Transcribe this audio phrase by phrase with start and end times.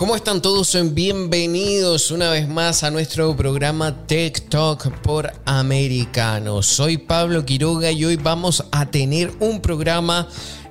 [0.00, 0.74] ¿Cómo están todos?
[0.94, 6.62] Bienvenidos una vez más a nuestro programa Tech Talk por Americano.
[6.62, 10.26] Soy Pablo Quiroga y hoy vamos a tener un programa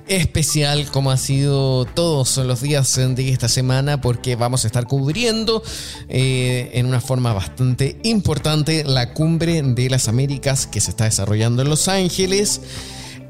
[0.08, 5.62] especial como ha sido todos los días de esta semana porque vamos a estar cubriendo
[6.08, 11.62] eh, en una forma bastante importante la cumbre de las Américas que se está desarrollando
[11.62, 12.62] en Los Ángeles.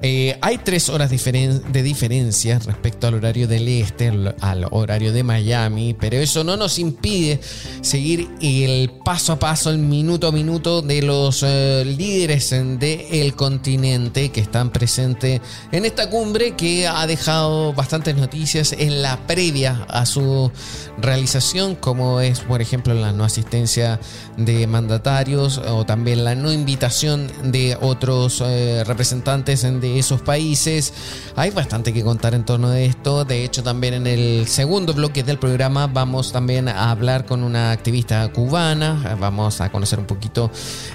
[0.03, 5.95] Eh, hay tres horas de diferencia respecto al horario del este, al horario de Miami,
[5.99, 7.39] pero eso no nos impide
[7.83, 14.31] seguir el paso a paso, el minuto a minuto de los eh, líderes del continente
[14.31, 20.07] que están presentes en esta cumbre que ha dejado bastantes noticias en la previa a
[20.07, 20.51] su
[20.99, 24.01] realización, como es, por ejemplo, la no asistencia
[24.39, 30.93] de mandatarios o también la no invitación de otros eh, representantes de esos países.
[31.37, 33.25] Hay bastante que contar en torno a esto.
[33.25, 37.73] De hecho, también en el segundo bloque del programa vamos también a hablar con una
[37.73, 39.17] activista cubana.
[39.21, 40.51] Vamos a conocer un poquito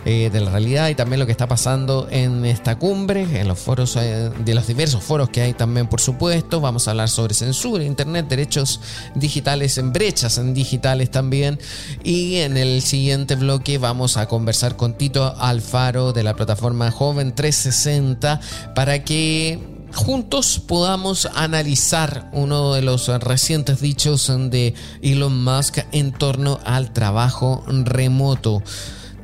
[0.05, 3.59] eh, de la realidad y también lo que está pasando en esta cumbre, en los
[3.59, 6.61] foros, eh, de los diversos foros que hay también, por supuesto.
[6.61, 8.79] Vamos a hablar sobre censura, internet, derechos
[9.15, 11.59] digitales, en brechas en digitales también.
[12.03, 17.33] Y en el siguiente bloque vamos a conversar con Tito Alfaro de la plataforma Joven
[17.33, 18.39] 360
[18.75, 19.57] para para que
[19.95, 27.63] juntos podamos analizar uno de los recientes dichos de Elon Musk en torno al trabajo
[27.67, 28.61] remoto.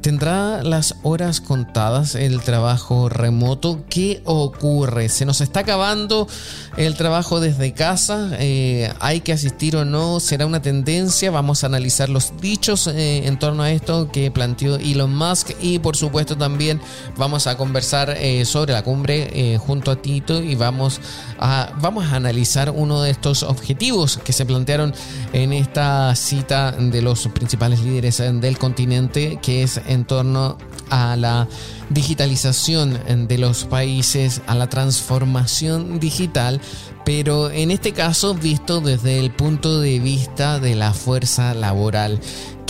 [0.02, 3.84] ¿Tendrá las horas contadas el trabajo remoto?
[3.88, 5.10] ¿Qué ocurre?
[5.10, 6.28] ¿Se nos está acabando
[6.76, 8.32] el trabajo desde casa?
[8.40, 10.20] Eh, ¿Hay que asistir o no?
[10.20, 11.30] ¿Será una tendencia?
[11.30, 15.78] Vamos a analizar los dichos eh, en torno a esto que planteó Elon Musk y
[15.78, 16.82] por supuesto también
[17.16, 21.00] vamos a conversar eh, sobre la cumbre junto a Tito y vamos
[21.38, 24.96] a, vamos a analizar uno de estos objetivos que se plantearon
[25.32, 30.58] en esta cita de los principales líderes del continente que es en torno
[30.90, 31.48] a la
[31.90, 36.62] digitalización de los países, a la transformación digital,
[37.06, 42.20] pero en este caso visto desde el punto de vista de la fuerza laboral.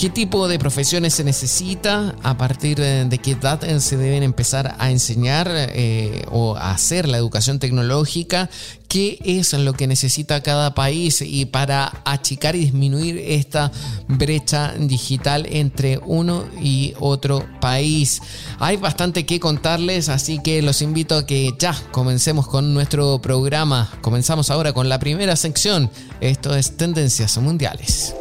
[0.02, 2.16] ¿Qué tipo de profesiones se necesita?
[2.24, 7.18] ¿A partir de qué edad se deben empezar a enseñar eh, o a hacer la
[7.18, 8.50] educación tecnológica?
[8.88, 13.70] ¿Qué es lo que necesita cada país y para achicar y disminuir esta
[14.08, 18.22] brecha digital entre uno y otro país?
[18.58, 23.88] Hay bastante que contarles, así que los invito a que ya comencemos con nuestro programa.
[24.00, 25.92] Comenzamos ahora con la primera sección.
[26.20, 28.16] Esto es Tendencias Mundiales.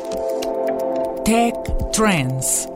[1.25, 1.55] Tech
[1.93, 2.67] Trends.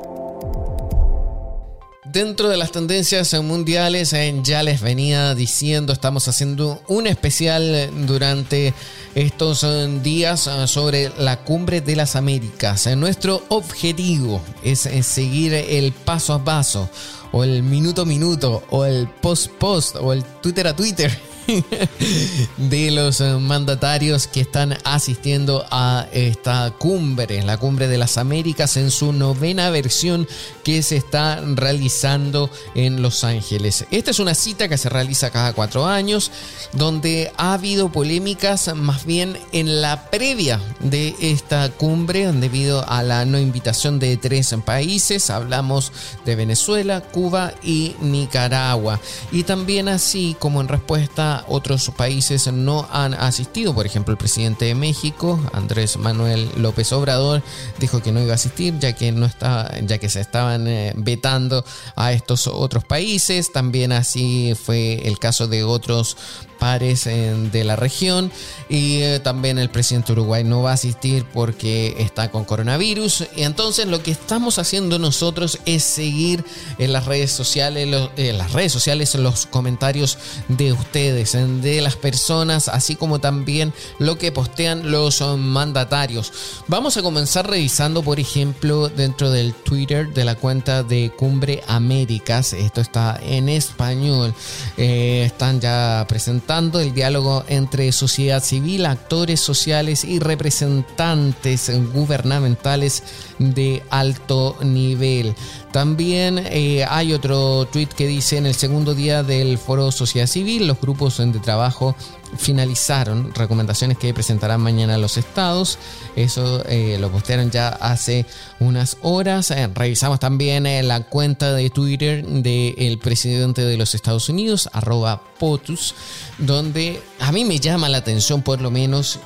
[2.06, 8.74] Dentro de las tendencias mundiales, eh, ya les venía diciendo, estamos haciendo un especial durante
[9.16, 12.88] estos eh, días eh, sobre la cumbre de las Américas.
[12.96, 16.90] Nuestro objetivo es seguir el paso a paso,
[17.32, 21.12] o el minuto a minuto, o el post post, o el Twitter a Twitter
[22.58, 28.78] de los eh, mandatarios que están asistiendo a esta cumbre, la cumbre de las Américas
[28.78, 30.28] en su novena versión
[30.64, 33.86] que se está realizando en Los Ángeles.
[33.92, 36.32] Esta es una cita que se realiza cada cuatro años,
[36.74, 43.26] donde ha habido polémicas más bien en la previa de esta cumbre debido a la
[43.26, 45.30] no invitación de tres países.
[45.30, 45.92] Hablamos
[46.26, 49.00] de Venezuela, Cuba y Nicaragua.
[49.32, 53.74] Y también así como en respuesta otros países no han asistido.
[53.76, 57.44] Por ejemplo, el presidente de México, Andrés Manuel López Obrador,
[57.80, 60.94] dijo que no iba a asistir ya que no está, ya que se estaban eh,
[60.96, 61.66] vetando
[61.96, 63.52] a estos otros países.
[63.52, 66.18] También así fue el caso de otros
[66.56, 68.32] pares de la región
[68.70, 73.26] y eh, también el presidente de Uruguay no va a asistir porque está con coronavirus
[73.36, 76.44] y entonces lo que estamos haciendo nosotros es seguir
[76.80, 80.18] en las redes sociales en las redes sociales los comentarios
[80.48, 86.32] de ustedes de las personas así como también lo que postean los mandatarios.
[86.68, 92.54] Vamos a comenzar revisando por ejemplo dentro del Twitter de la cuenta de Cumbre Américas.
[92.54, 94.34] Esto está en español.
[94.78, 103.04] Eh, están ya presentando el diálogo entre sociedad civil, actores sociales y representantes gubernamentales
[103.40, 105.36] de alto nivel.
[105.72, 110.68] También eh, hay otro tweet que dice en el segundo día del foro Sociedad Civil,
[110.68, 111.96] los grupos de trabajo
[112.38, 115.78] finalizaron recomendaciones que presentarán mañana los estados.
[116.16, 118.26] Eso eh, lo postearon ya hace
[118.60, 119.52] unas horas.
[119.52, 125.22] Eh, revisamos también eh, la cuenta de Twitter del presidente de los Estados Unidos, arroba
[125.40, 125.96] POTUS,
[126.38, 129.20] donde a mí me llama la atención por lo menos,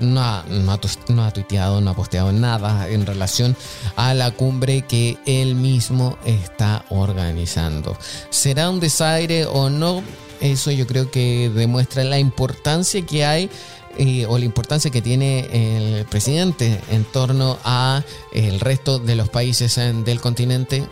[0.00, 0.44] no, ha,
[1.08, 3.56] no ha tuiteado, no ha posteado nada en relación
[3.96, 7.96] a la cumbre que él mismo está organizando.
[8.30, 10.02] ¿Será un desaire o no?
[10.40, 13.50] Eso yo creo que demuestra la importancia que hay
[13.96, 19.28] eh, o la importancia que tiene el presidente en torno a el resto de los
[19.28, 20.84] países del continente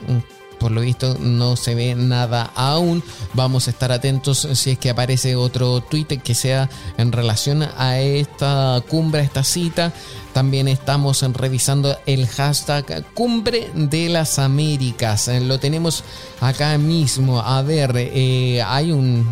[0.58, 3.02] por lo visto no se ve nada aún.
[3.34, 6.68] Vamos a estar atentos si es que aparece otro tweet que sea
[6.98, 9.92] en relación a esta cumbre, a esta cita.
[10.36, 15.28] También estamos revisando el hashtag Cumbre de las Américas.
[15.28, 16.04] Lo tenemos
[16.40, 17.40] acá mismo.
[17.40, 19.26] A ver, eh, hay un...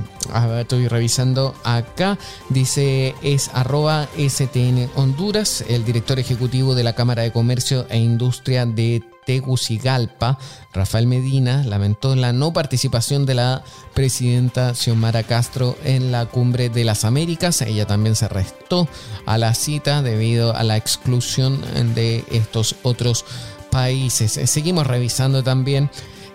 [0.58, 2.16] Estoy revisando acá.
[2.48, 8.64] Dice es arroba STN Honduras, el director ejecutivo de la Cámara de Comercio e Industria
[8.64, 10.38] de Tegucigalpa,
[10.72, 16.84] Rafael Medina, lamentó la no participación de la presidenta Xiomara Castro en la cumbre de
[16.84, 17.62] las Américas.
[17.62, 18.88] Ella también se restó
[19.26, 21.60] a la cita debido a la exclusión
[21.94, 23.24] de estos otros
[23.70, 24.40] países.
[24.50, 25.90] Seguimos revisando también.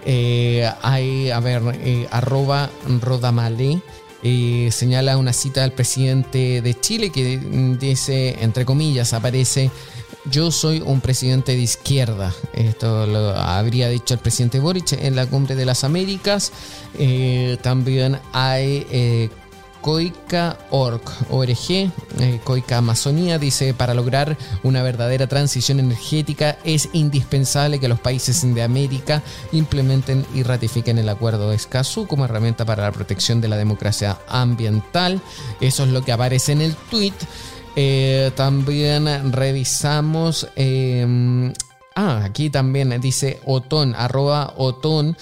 [0.05, 2.69] Eh, hay, a ver, eh, arroba
[3.01, 3.81] Rodamale.
[4.21, 7.37] Eh, señala una cita del presidente de Chile que
[7.79, 9.71] dice, entre comillas, aparece
[10.25, 12.33] yo soy un presidente de izquierda.
[12.53, 16.51] Esto lo habría dicho el presidente Boric en la cumbre de las Américas.
[16.97, 19.29] Eh, también hay eh,
[19.81, 27.79] Coica Org, ORG, eh, Coica Amazonía, dice, para lograr una verdadera transición energética es indispensable
[27.79, 29.23] que los países de América
[29.53, 34.19] implementen y ratifiquen el acuerdo de Escazú como herramienta para la protección de la democracia
[34.27, 35.21] ambiental.
[35.61, 37.13] Eso es lo que aparece en el tweet.
[37.81, 40.49] Eh, también revisamos.
[40.57, 41.53] Em,
[41.95, 45.15] ah, aquí también dice Otón, arroba Otón.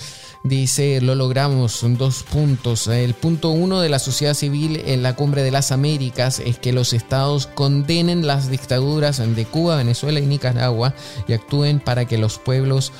[0.43, 2.87] Dice, lo logramos, dos puntos.
[2.87, 6.73] El punto uno de la sociedad civil en la cumbre de las Américas es que
[6.73, 10.95] los estados condenen las dictaduras de Cuba, Venezuela y Nicaragua
[11.27, 12.91] y actúen para que los pueblos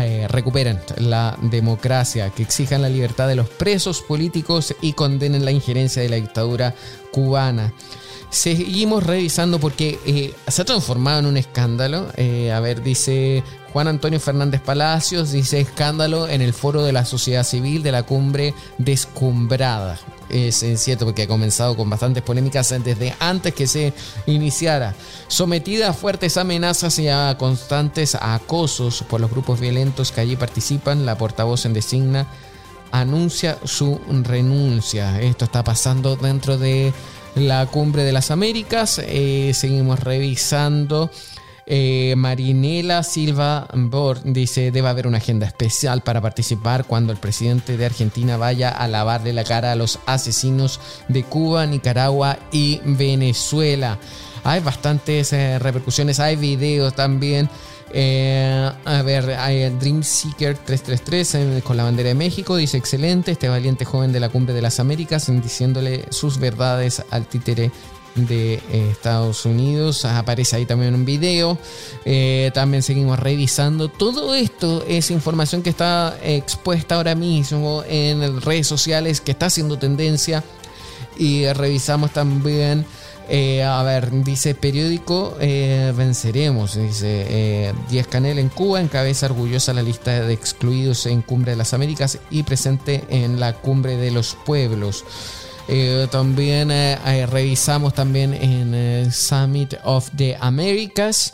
[0.00, 5.50] eh, recuperen la democracia, que exijan la libertad de los presos políticos y condenen la
[5.50, 6.74] injerencia de la dictadura
[7.12, 7.72] cubana.
[8.30, 12.06] Seguimos revisando porque eh, se ha transformado en un escándalo.
[12.16, 13.44] Eh, a ver, dice
[13.74, 18.04] Juan Antonio Fernández Palacios, dice escándalo en el foro de la sociedad civil de la
[18.04, 20.00] cumbre descumbrada.
[20.30, 23.92] Es, cierto porque ha comenzado con bastantes polémicas desde antes que se
[24.24, 24.94] iniciara.
[25.28, 31.04] Sometida a fuertes amenazas y a constantes acosos por los grupos violentos que allí participan,
[31.04, 32.26] la portavoz en designa
[32.92, 35.20] anuncia su renuncia.
[35.20, 36.92] Esto está pasando dentro de
[37.34, 39.00] la cumbre de las Américas.
[39.04, 41.10] Eh, seguimos revisando.
[41.64, 47.76] Eh, Marinela Silva Bor dice debe haber una agenda especial para participar cuando el presidente
[47.76, 53.98] de Argentina vaya a lavarle la cara a los asesinos de Cuba, Nicaragua y Venezuela.
[54.44, 57.48] Hay bastantes eh, repercusiones, hay videos también
[57.92, 62.56] eh, a ver, hay Dream Seeker 333 eh, con la bandera de México.
[62.56, 67.26] Dice: Excelente, este valiente joven de la cumbre de las Américas diciéndole sus verdades al
[67.26, 67.70] títere
[68.14, 70.04] de eh, Estados Unidos.
[70.06, 71.58] Aparece ahí también un video.
[72.54, 73.88] también seguimos revisando.
[73.88, 79.78] Todo esto es información que está expuesta ahora mismo en redes sociales, que está haciendo
[79.78, 80.42] tendencia.
[81.18, 82.86] Y revisamos también
[83.28, 86.76] eh, a ver, dice periódico eh, Venceremos.
[86.76, 91.56] Dice eh, Díaz Canel en Cuba encabeza orgullosa la lista de excluidos en Cumbre de
[91.56, 95.04] las Américas y presente en la Cumbre de los Pueblos.
[96.10, 96.70] también
[97.30, 101.32] revisamos también en Summit of the Americas.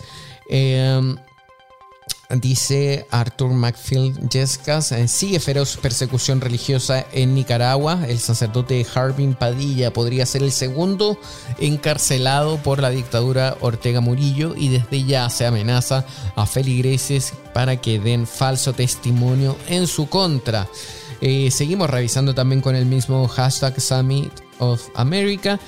[2.30, 8.04] Dice Arthur Macfield Yescas, eh, sigue feroz persecución religiosa en Nicaragua.
[8.06, 11.18] El sacerdote Harbin Padilla podría ser el segundo
[11.58, 16.04] encarcelado por la dictadura Ortega Murillo y desde ya se amenaza
[16.36, 20.68] a feligreses para que den falso testimonio en su contra.
[21.22, 25.58] Eh, seguimos revisando también con el mismo hashtag Summit of America.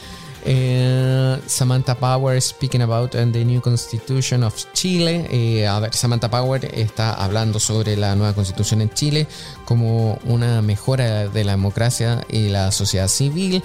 [0.45, 5.27] Eh, Samantha Power speaking about the new constitution of Chile.
[5.31, 9.27] Eh, a ver, Samantha Power está hablando sobre la nueva constitución en Chile
[9.65, 13.63] como una mejora de la democracia y la sociedad civil.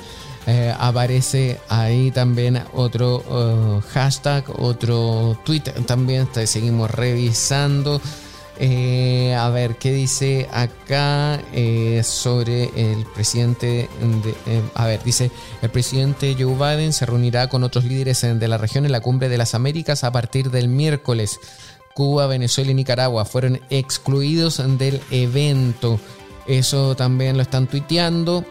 [0.47, 6.27] Eh, aparece ahí también otro hashtag, otro tweet también.
[6.45, 8.01] Seguimos revisando.
[8.57, 13.89] Eh, a ver, ¿qué dice acá eh, sobre el presidente?
[14.45, 15.29] Eh, a ver, dice,
[15.61, 19.27] el presidente Joe Biden se reunirá con otros líderes de la región en la cumbre
[19.27, 21.39] de las Américas a partir del miércoles.
[21.93, 25.99] Cuba, Venezuela y Nicaragua fueron excluidos del evento.
[26.47, 28.45] Eso también lo están tuiteando.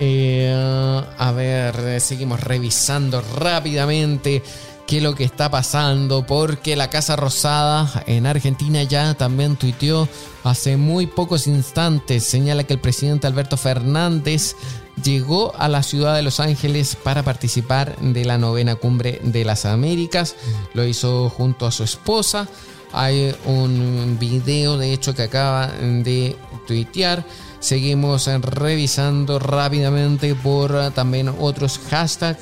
[0.00, 4.42] a ver, seguimos revisando rápidamente
[4.86, 10.08] qué lo que está pasando, porque la Casa Rosada en Argentina ya también tuiteó
[10.42, 14.56] hace muy pocos instantes, señala que el presidente Alberto Fernández
[15.02, 19.64] llegó a la ciudad de Los Ángeles para participar de la novena cumbre de las
[19.64, 20.36] Américas,
[20.74, 22.46] lo hizo junto a su esposa.
[22.92, 27.26] Hay un video de hecho que acaba de tuitear.
[27.58, 32.38] Seguimos revisando rápidamente por también otros hashtags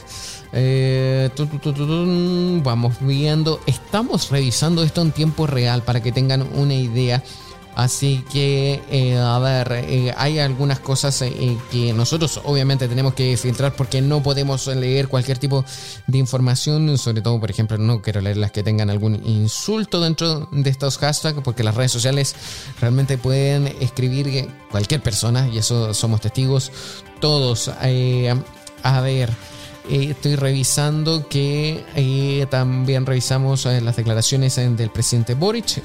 [0.53, 1.31] eh,
[2.63, 7.23] vamos viendo, estamos revisando esto en tiempo real para que tengan una idea.
[7.75, 11.25] Así que, eh, a ver, eh, hay algunas cosas
[11.71, 15.65] que nosotros obviamente tenemos que filtrar porque no podemos leer cualquier tipo
[16.07, 20.51] de información, sobre todo, por ejemplo, no quiero leer las que tengan algún insulto dentro
[20.53, 22.35] de estos hashtags, porque las redes sociales
[22.79, 26.71] realmente pueden escribir cualquier persona y eso somos testigos
[27.21, 27.69] todos.
[27.69, 29.31] a ver.
[29.89, 35.83] Eh, estoy revisando que eh, también revisamos eh, las declaraciones del presidente Boric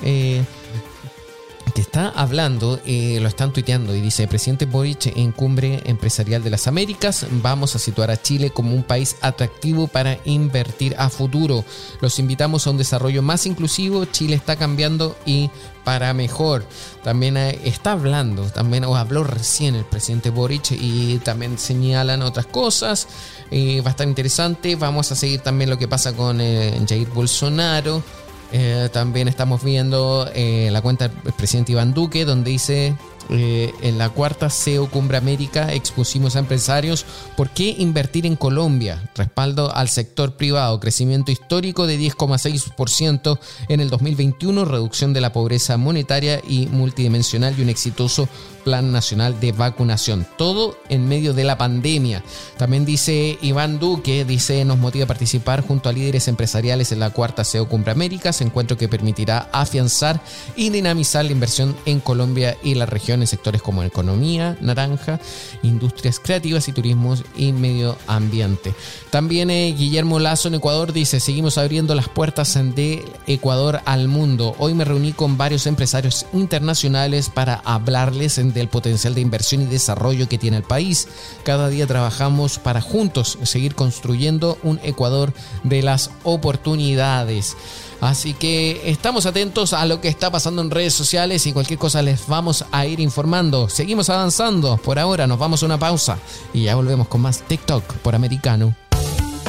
[1.76, 6.66] que está hablando, lo están tuiteando y dice, presidente Boric en cumbre empresarial de las
[6.66, 11.64] Américas, vamos a situar a Chile como un país atractivo para invertir a futuro.
[12.02, 15.52] Los invitamos a un desarrollo más inclusivo, Chile está cambiando y
[15.88, 16.66] para mejor.
[17.02, 23.08] También eh, está hablando, también habló recién el presidente Boric y también señalan otras cosas.
[23.52, 24.76] Eh, estar interesante.
[24.76, 28.04] Vamos a seguir también lo que pasa con Jair Bolsonaro.
[28.52, 32.94] Eh, también estamos viendo eh, la cuenta del presidente Iván Duque, donde dice
[33.30, 37.06] eh, en la cuarta CEO Cumbre América expusimos a empresarios
[37.36, 43.90] por qué invertir en Colombia, respaldo al sector privado, crecimiento histórico de 10,6% en el
[43.90, 48.30] 2021, reducción de la pobreza monetaria y multidimensional y un exitoso
[48.68, 50.28] Plan Nacional de Vacunación.
[50.38, 52.22] Todo en medio de la pandemia.
[52.58, 57.12] También dice Iván Duque, dice, nos motiva a participar junto a líderes empresariales en la
[57.12, 60.20] cuarta CEO Cumbre Américas, encuentro que permitirá afianzar
[60.58, 65.20] y dinamizar la inversión en Colombia y la región en sectores como economía, naranja,
[65.64, 68.74] industrias creativas y turismo y medio ambiente.
[69.10, 74.56] También eh, Guillermo Lazo en Ecuador dice, seguimos abriendo las puertas de Ecuador al mundo.
[74.60, 80.28] Hoy me reuní con varios empresarios internacionales para hablarles del potencial de inversión y desarrollo
[80.28, 81.08] que tiene el país.
[81.44, 85.34] Cada día trabajamos para juntos seguir construyendo un Ecuador
[85.64, 87.56] de las oportunidades.
[88.02, 92.02] Así que estamos atentos a lo que está pasando en redes sociales y cualquier cosa
[92.02, 93.70] les vamos a ir informando.
[93.70, 94.78] Seguimos avanzando.
[94.78, 96.18] Por ahora nos vamos a una pausa
[96.54, 98.76] y ya volvemos con más TikTok por americano.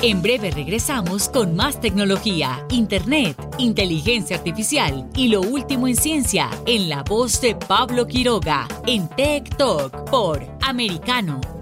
[0.01, 6.89] En breve regresamos con más tecnología, internet, inteligencia artificial y lo último en ciencia en
[6.89, 11.58] la voz de Pablo Quiroga en Talk por Americano.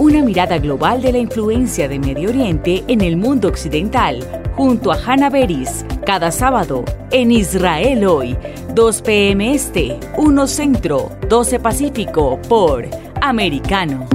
[0.00, 4.24] Una mirada global de la influencia de Medio Oriente en el mundo occidental
[4.56, 8.34] junto a Hannah Beris cada sábado en Israel hoy,
[8.74, 9.54] 2 p.m.
[9.54, 12.88] Este, 1 Centro, 12 Pacífico por
[13.20, 14.08] Americano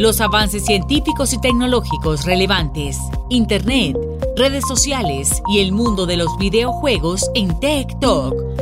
[0.00, 2.98] los avances científicos y tecnológicos relevantes,
[3.28, 3.98] Internet,
[4.34, 8.34] redes sociales y el mundo de los videojuegos en Tech Talk.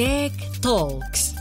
[0.00, 1.34] Tech Talks.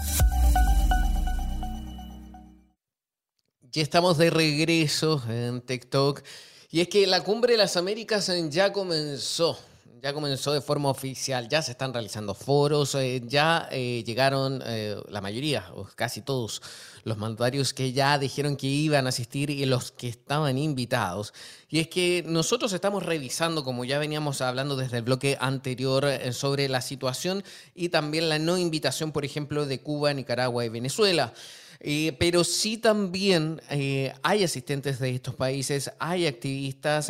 [3.72, 6.22] Ya estamos de regreso en TikTok.
[6.70, 9.58] Y es que la cumbre de las Américas ya comenzó.
[10.02, 14.96] Ya comenzó de forma oficial, ya se están realizando foros, eh, ya eh, llegaron eh,
[15.10, 16.62] la mayoría, o casi todos,
[17.04, 21.34] los mandatarios que ya dijeron que iban a asistir y los que estaban invitados.
[21.70, 26.70] Y es que nosotros estamos revisando, como ya veníamos hablando desde el bloque anterior, sobre
[26.70, 27.44] la situación
[27.76, 31.34] y también la no invitación, por ejemplo, de Cuba, Nicaragua y Venezuela.
[31.82, 37.10] Eh, pero sí también eh, hay asistentes de estos países, hay activistas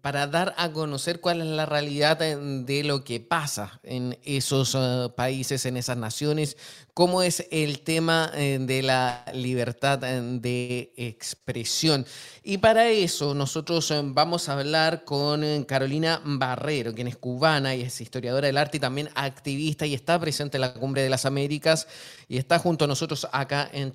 [0.00, 4.76] para dar a conocer cuál es la realidad de lo que pasa en esos
[5.14, 6.56] países, en esas naciones,
[6.96, 12.06] cómo es el tema eh, de la libertad eh, de expresión.
[12.42, 17.82] Y para eso nosotros eh, vamos a hablar con Carolina Barrero, quien es cubana y
[17.82, 21.26] es historiadora del arte y también activista y está presente en la Cumbre de las
[21.26, 21.86] Américas
[22.28, 23.92] y está junto a nosotros acá en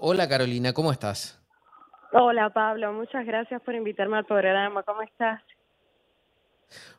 [0.00, 1.40] Hola Carolina, ¿cómo estás?
[2.12, 4.82] Hola Pablo, muchas gracias por invitarme al programa.
[4.84, 5.42] ¿Cómo estás?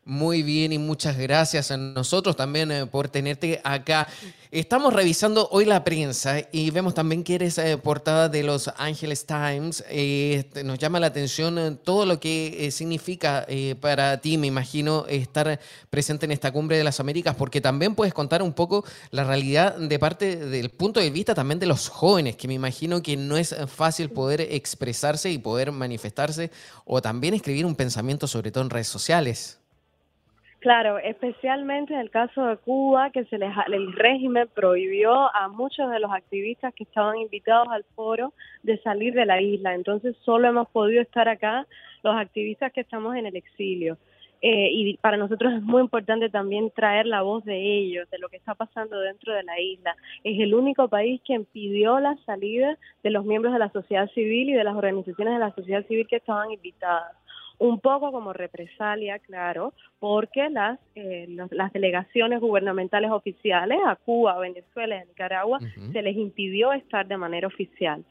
[0.07, 4.07] Muy bien y muchas gracias a nosotros también eh, por tenerte acá.
[4.51, 9.25] Estamos revisando hoy la prensa y vemos también que eres eh, portada de los Angeles
[9.25, 9.83] Times.
[9.89, 13.47] Eh, nos llama la atención todo lo que significa
[13.81, 18.13] para ti, me imagino, estar presente en esta cumbre de las Américas, porque también puedes
[18.13, 22.35] contar un poco la realidad de parte del punto de vista también de los jóvenes,
[22.35, 26.51] que me imagino que no es fácil poder expresarse y poder manifestarse
[26.85, 29.57] o también escribir un pensamiento, sobre todo en redes sociales.
[30.65, 35.91] Claro, especialmente en el caso de Cuba, que se les, el régimen prohibió a muchos
[35.91, 39.75] de los activistas que estaban invitados al foro de salir de la isla.
[39.75, 41.67] Entonces solo hemos podido estar acá
[42.01, 43.99] los activistas que estamos en el exilio.
[44.41, 48.27] Eh, y para nosotros es muy importante también traer la voz de ellos, de lo
[48.29, 49.95] que está pasando dentro de la isla.
[50.23, 54.49] Es el único país que impidió la salida de los miembros de la sociedad civil
[54.49, 57.15] y de las organizaciones de la sociedad civil que estaban invitadas
[57.57, 64.95] un poco como represalia, claro, porque las, eh, las delegaciones gubernamentales oficiales a Cuba, Venezuela
[64.97, 65.59] y a Nicaragua
[65.91, 68.03] se les impidió estar de manera oficial.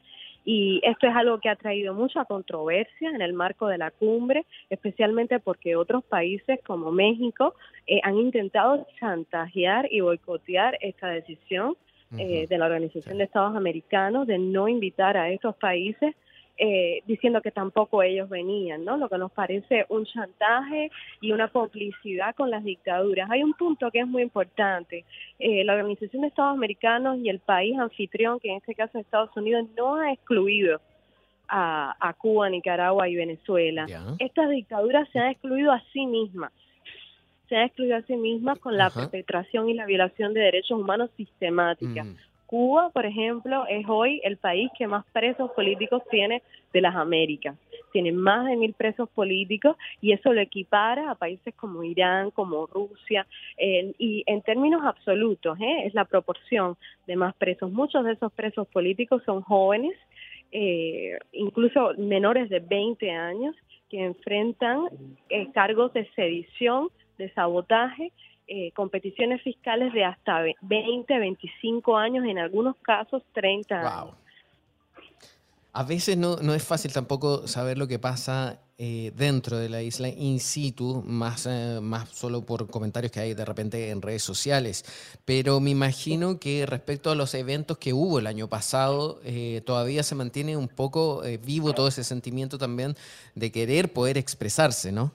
[0.47, 4.45] Y esto es algo que ha traído mucha controversia en el marco de la cumbre,
[4.69, 7.55] especialmente porque otros países como México
[7.87, 11.75] eh, han intentado chantajear y boicotear esta decisión
[12.17, 16.15] eh, de la Organización de Estados Americanos de no invitar a estos países
[16.57, 18.95] eh, diciendo que tampoco ellos venían, ¿no?
[18.95, 20.89] Lo que nos parece un chantaje
[21.19, 23.29] y una complicidad con las dictaduras.
[23.29, 25.03] Hay un punto que es muy importante.
[25.37, 29.05] Eh, la Organización de Estados Americanos y el país anfitrión, que en este caso es
[29.05, 30.79] Estados Unidos, no ha excluido
[31.47, 33.85] a, Cuba, Nicaragua y Venezuela.
[34.19, 36.51] Estas dictaduras se han excluido a sí mismas
[37.47, 41.11] se han excluido a sí mismas con la perpetración y la violación de derechos humanos
[41.15, 42.03] sistemática.
[42.03, 42.15] Mm.
[42.45, 47.55] Cuba, por ejemplo, es hoy el país que más presos políticos tiene de las Américas.
[47.91, 52.67] Tiene más de mil presos políticos y eso lo equipara a países como Irán, como
[52.67, 53.25] Rusia.
[53.57, 55.85] y en términos absolutos, ¿eh?
[55.85, 56.77] es la proporción
[57.07, 57.71] de más presos.
[57.71, 59.97] Muchos de esos presos políticos son jóvenes,
[60.51, 63.55] eh, incluso menores de 20 años,
[63.89, 64.87] que enfrentan
[65.29, 68.11] eh, cargos de sedición, de sabotaje
[68.47, 74.15] eh, competiciones fiscales de hasta 20, 25 años, en algunos casos 30 años.
[75.73, 80.09] A veces no, es fácil tampoco saber lo que pasa eh, dentro de la isla
[80.09, 84.85] in situ, más, eh, más solo por comentarios que hay de repente en redes sociales.
[85.25, 89.21] Pero me imagino que respecto a los eventos que hubo el año pasado,
[89.65, 92.95] todavía se mantiene un poco vivo todo ese sentimiento también
[93.33, 95.11] de querer poder expresarse, ¿no?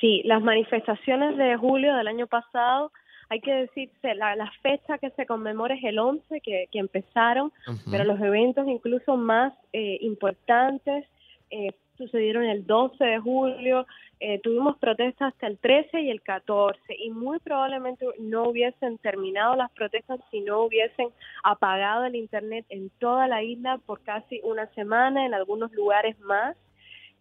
[0.00, 2.92] Sí, las manifestaciones de julio del año pasado,
[3.28, 7.52] hay que decirse, la, la fecha que se conmemora es el 11, que, que empezaron,
[7.90, 11.06] pero los eventos incluso más eh, importantes
[11.50, 13.86] eh, sucedieron el 12 de julio,
[14.18, 19.56] eh, tuvimos protestas hasta el 13 y el 14 y muy probablemente no hubiesen terminado
[19.56, 21.08] las protestas si no hubiesen
[21.42, 26.56] apagado el Internet en toda la isla por casi una semana, en algunos lugares más.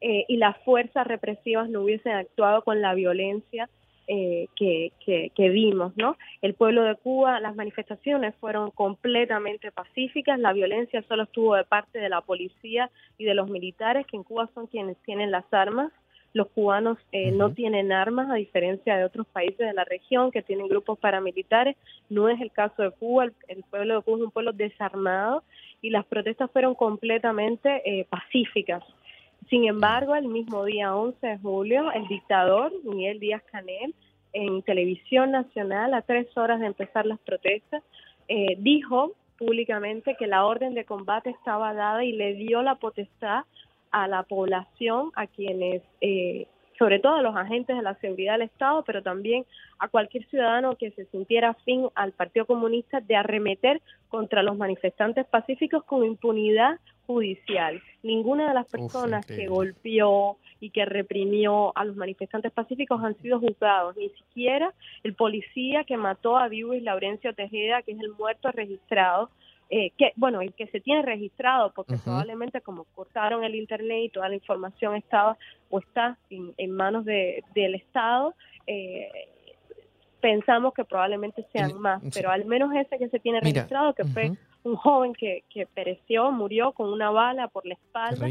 [0.02, 3.70] Eh, y las fuerzas represivas no hubiesen actuado con la violencia
[4.08, 4.92] eh, que,
[5.34, 6.16] que, vimos, ¿no?
[6.44, 11.98] El pueblo de Cuba, las manifestaciones fueron completamente pacíficas, la violencia solo estuvo de parte
[11.98, 15.92] de la policía y de los militares, que en Cuba son quienes tienen las armas.
[16.34, 20.44] Los cubanos eh, no tienen armas, a diferencia de otros países de la región que
[20.44, 21.78] tienen grupos paramilitares.
[22.10, 25.44] No es el caso de Cuba, el, pueblo de Cuba es un pueblo desarmado
[25.82, 28.84] y las protestas fueron completamente pacíficas.
[29.50, 33.94] Sin embargo, el mismo día 11 de julio, el dictador Miguel Díaz Canel,
[34.34, 37.84] en televisión nacional, a tres horas de empezar las protestas,
[38.28, 43.44] eh, dijo públicamente que la orden de combate estaba dada y le dio la potestad
[43.92, 48.44] a la población, a quienes eh, sobre todo a los agentes de la seguridad del
[48.44, 49.46] Estado, pero también
[49.80, 55.26] a cualquier ciudadano que se sintiera afín al Partido Comunista de arremeter contra los manifestantes
[55.28, 57.82] pacíficos con impunidad judicial.
[58.04, 63.40] Ninguna de las personas que golpeó y que reprimió a los manifestantes pacíficos han sido
[63.40, 68.52] juzgados, ni siquiera el policía que mató a Vivis Laurencio Tejeda, que es el muerto
[68.52, 69.30] registrado,
[69.70, 74.10] eh, que bueno el que se tiene registrado porque probablemente como cortaron el internet y
[74.10, 75.40] toda la información estaba
[75.72, 78.36] o está en, manos de, del estado
[78.68, 79.10] eh,
[80.22, 84.34] pensamos que probablemente sean más pero al menos ese que se tiene registrado que fue
[84.66, 88.28] un joven que, que pereció murió con una bala por la espalda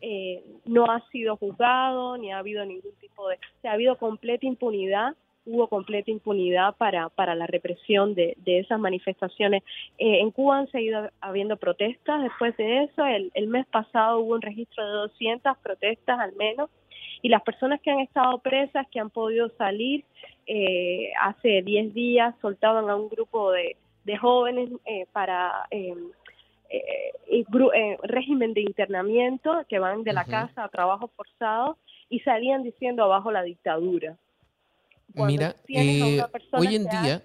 [0.00, 4.46] eh, no ha sido juzgado ni ha habido ningún tipo de se ha habido completa
[4.46, 5.14] impunidad
[5.46, 9.62] hubo completa impunidad para, para la represión de, de esas manifestaciones.
[9.98, 13.04] Eh, en Cuba han seguido habiendo protestas después de eso.
[13.04, 16.70] El, el mes pasado hubo un registro de 200 protestas al menos.
[17.20, 20.04] Y las personas que han estado presas, que han podido salir,
[20.46, 25.96] eh, hace 10 días soltaban a un grupo de, de jóvenes eh, para eh,
[28.02, 33.32] régimen de internamiento que van de la casa a trabajo forzado y salían diciendo abajo
[33.32, 34.16] la dictadura.
[35.14, 37.22] Mira, eh, hoy en día...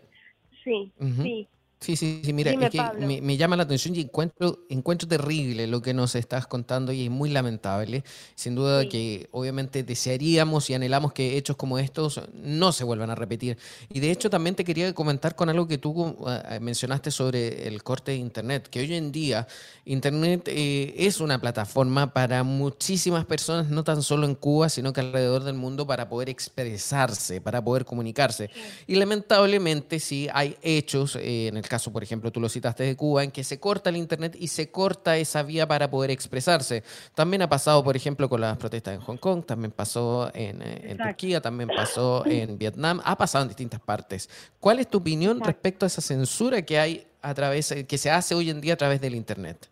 [0.63, 1.47] Sí, sí.
[1.81, 5.81] Sí, sí, sí, mira, es que me, llama la atención y encuentro, encuentro terrible lo
[5.81, 8.03] que nos estás contando y es muy lamentable.
[8.35, 13.15] Sin duda que obviamente desearíamos y anhelamos que hechos como estos no se vuelvan a
[13.15, 13.57] repetir.
[13.93, 17.81] Y de hecho también te quería comentar con algo que tú eh, mencionaste sobre el
[17.81, 19.47] corte de Internet, que hoy en día
[19.85, 24.99] Internet eh, es una plataforma para muchísimas personas, no tan solo en Cuba, sino que
[24.99, 28.49] alrededor del mundo para poder expresarse, para poder comunicarse.
[28.85, 32.97] Y lamentablemente sí hay hechos eh, en el caso, por ejemplo, tú lo citaste de
[32.97, 36.83] Cuba, en que se corta el Internet y se corta esa vía para poder expresarse.
[37.15, 40.97] También ha pasado, por ejemplo, con las protestas en Hong Kong, también pasó en, eh,
[41.01, 44.29] Turquía, también pasó en Vietnam, ha pasado en distintas partes.
[44.59, 48.35] ¿Cuál es tu opinión respecto a esa censura que hay a través, que se hace
[48.35, 49.69] hoy en día a través del Internet?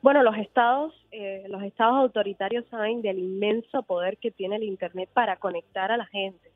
[0.00, 5.10] Bueno, los estados, eh, los estados autoritarios saben del inmenso poder que tiene el Internet
[5.12, 6.52] para conectar a la gente.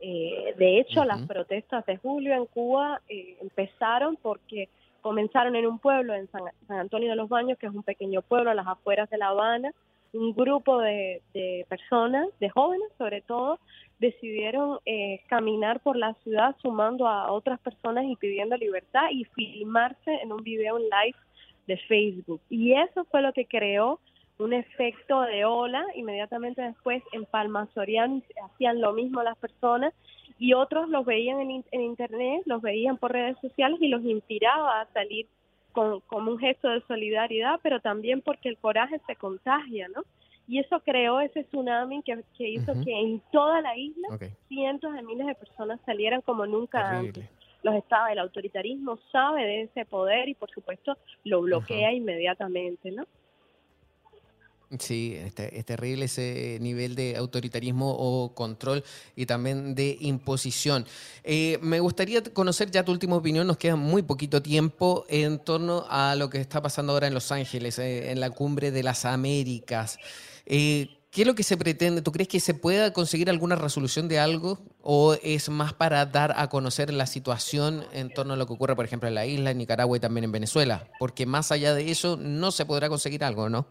[0.00, 4.68] Eh, de hecho, las protestas de julio en Cuba eh, empezaron porque
[5.00, 8.50] comenzaron en un pueblo, en San, Antonio de los Baños, que es un pequeño pueblo
[8.50, 9.72] a las afueras de La Habana.
[10.12, 11.20] Un grupo de,
[11.68, 13.58] personas, de jóvenes sobre todo,
[13.98, 20.14] decidieron eh, caminar por la ciudad sumando a otras personas y pidiendo libertad y filmarse
[20.22, 21.18] en un video en live
[21.66, 22.40] de Facebook.
[22.48, 24.00] Y eso fue lo que creó
[24.38, 25.84] un efecto de ola.
[25.94, 29.94] Inmediatamente después en Palma Soriano hacían lo mismo las personas
[30.38, 34.80] y otros los veían en, en Internet, los veían por redes sociales y los inspiraba
[34.80, 35.26] a salir
[35.72, 40.02] con, como un gesto de solidaridad, pero también porque el coraje se contagia, ¿no?
[40.48, 44.08] Y eso creó ese tsunami que, hizo que en toda la isla
[44.48, 47.28] cientos de miles de personas salieran como nunca antes.
[47.62, 53.04] Los estados, el autoritarismo sabe de ese poder y por supuesto lo bloquea inmediatamente, ¿no?
[54.80, 58.82] Sí, es, terrible ese nivel de autoritarismo o control
[59.14, 60.84] y también de imposición.
[61.22, 65.86] Eh, me gustaría conocer ya tu última opinión, nos queda muy poquito tiempo en torno
[65.88, 69.04] a lo que está pasando ahora en Los Ángeles, eh, en la cumbre de las
[69.04, 69.98] Américas.
[70.46, 72.02] Eh, ¿Qué es lo que se pretende?
[72.02, 76.34] ¿Tú crees que se pueda conseguir alguna resolución de algo o es más para dar
[76.36, 79.52] a conocer la situación en torno a lo que ocurre, por ejemplo, en la isla,
[79.52, 80.90] en Nicaragua y también en Venezuela?
[80.98, 83.66] Porque más allá de eso no se podrá conseguir algo, ¿no?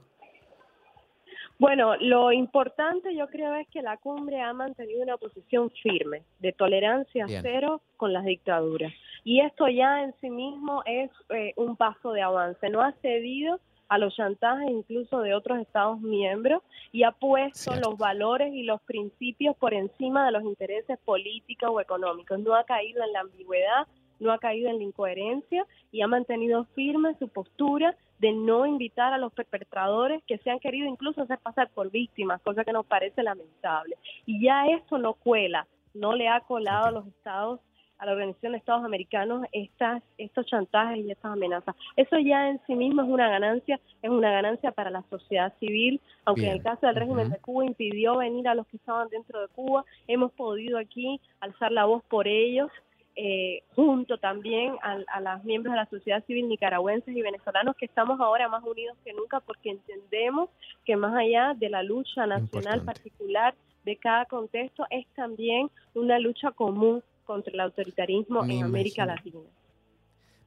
[1.58, 6.52] Bueno, lo importante yo creo es que la cumbre ha mantenido una posición firme de
[6.52, 8.94] tolerancia cero con las dictaduras.
[9.24, 12.70] Y esto ya en sí mismo es eh, un paso de avance.
[12.70, 17.98] No ha cedido a los chantajes incluso de otros Estados miembros y ha puesto los
[17.98, 22.40] valores y los principios por encima de los intereses políticos o económicos.
[22.40, 23.88] No ha caído en la ambigüedad,
[24.20, 29.14] no ha caído en la incoherencia y ha mantenido firme su postura de no invitar
[29.14, 32.86] a los perpetradores que se han querido incluso hacer pasar por víctimas, cosa que nos
[32.86, 33.98] parece lamentable.
[34.26, 37.60] Y ya esto no cuela, no le ha colado a los estados,
[37.98, 41.76] a la Organización de Estados Americanos estas, estos chantajes y estas amenazas.
[41.96, 46.02] Eso ya en sí mismo es una ganancia, es una ganancia para la sociedad civil,
[46.26, 49.42] aunque en el caso del régimen de Cuba impidió venir a los que estaban dentro
[49.42, 52.70] de Cuba, hemos podido aquí alzar la voz por ellos
[53.16, 57.86] eh, junto también a, a los miembros de la sociedad civil nicaragüenses y venezolanos que
[57.86, 60.50] estamos ahora más unidos que nunca porque entendemos
[60.84, 66.52] que más allá de la lucha nacional particular de cada contexto es también una lucha
[66.52, 69.40] común contra el autoritarismo en América Latina.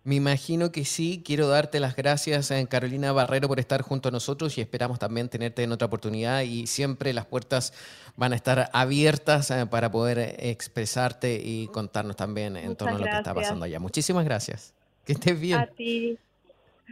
[0.08, 1.22] Me imagino que sí.
[1.22, 4.98] Quiero darte las gracias, a eh, Carolina Barrero, por estar junto a nosotros y esperamos
[4.98, 7.74] también tenerte en otra oportunidad y siempre las puertas
[8.16, 12.98] van a estar abiertas eh, para poder eh, expresarte y contarnos también en torno a
[13.00, 13.78] lo que está pasando allá.
[13.80, 14.72] Muchísimas gracias.
[15.04, 15.58] Que estés bien.
[15.58, 16.16] A ti.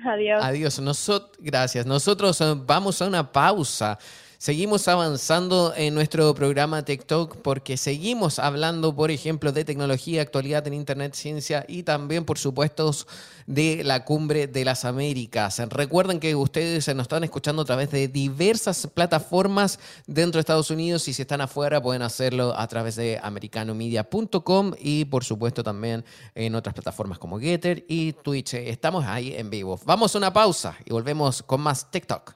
[0.04, 0.44] Adiós.
[0.44, 1.22] Adiós.
[1.38, 1.86] gracias.
[1.86, 3.98] Nosotros vamos a una pausa.
[4.38, 10.74] Seguimos avanzando en nuestro programa TikTok porque seguimos hablando, por ejemplo, de tecnología, actualidad en
[10.74, 12.94] Internet, ciencia y también, por supuesto,
[13.46, 15.58] de la cumbre de las Américas.
[15.70, 21.08] Recuerden que ustedes nos están escuchando a través de diversas plataformas dentro de Estados Unidos
[21.08, 26.54] y si están afuera pueden hacerlo a través de americanomedia.com y, por supuesto, también en
[26.54, 28.52] otras plataformas como Getter y Twitch.
[28.52, 29.80] Estamos ahí en vivo.
[29.86, 32.35] Vamos a una pausa y volvemos con más TikTok.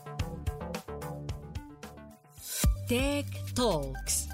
[2.91, 4.27] Tech Talks.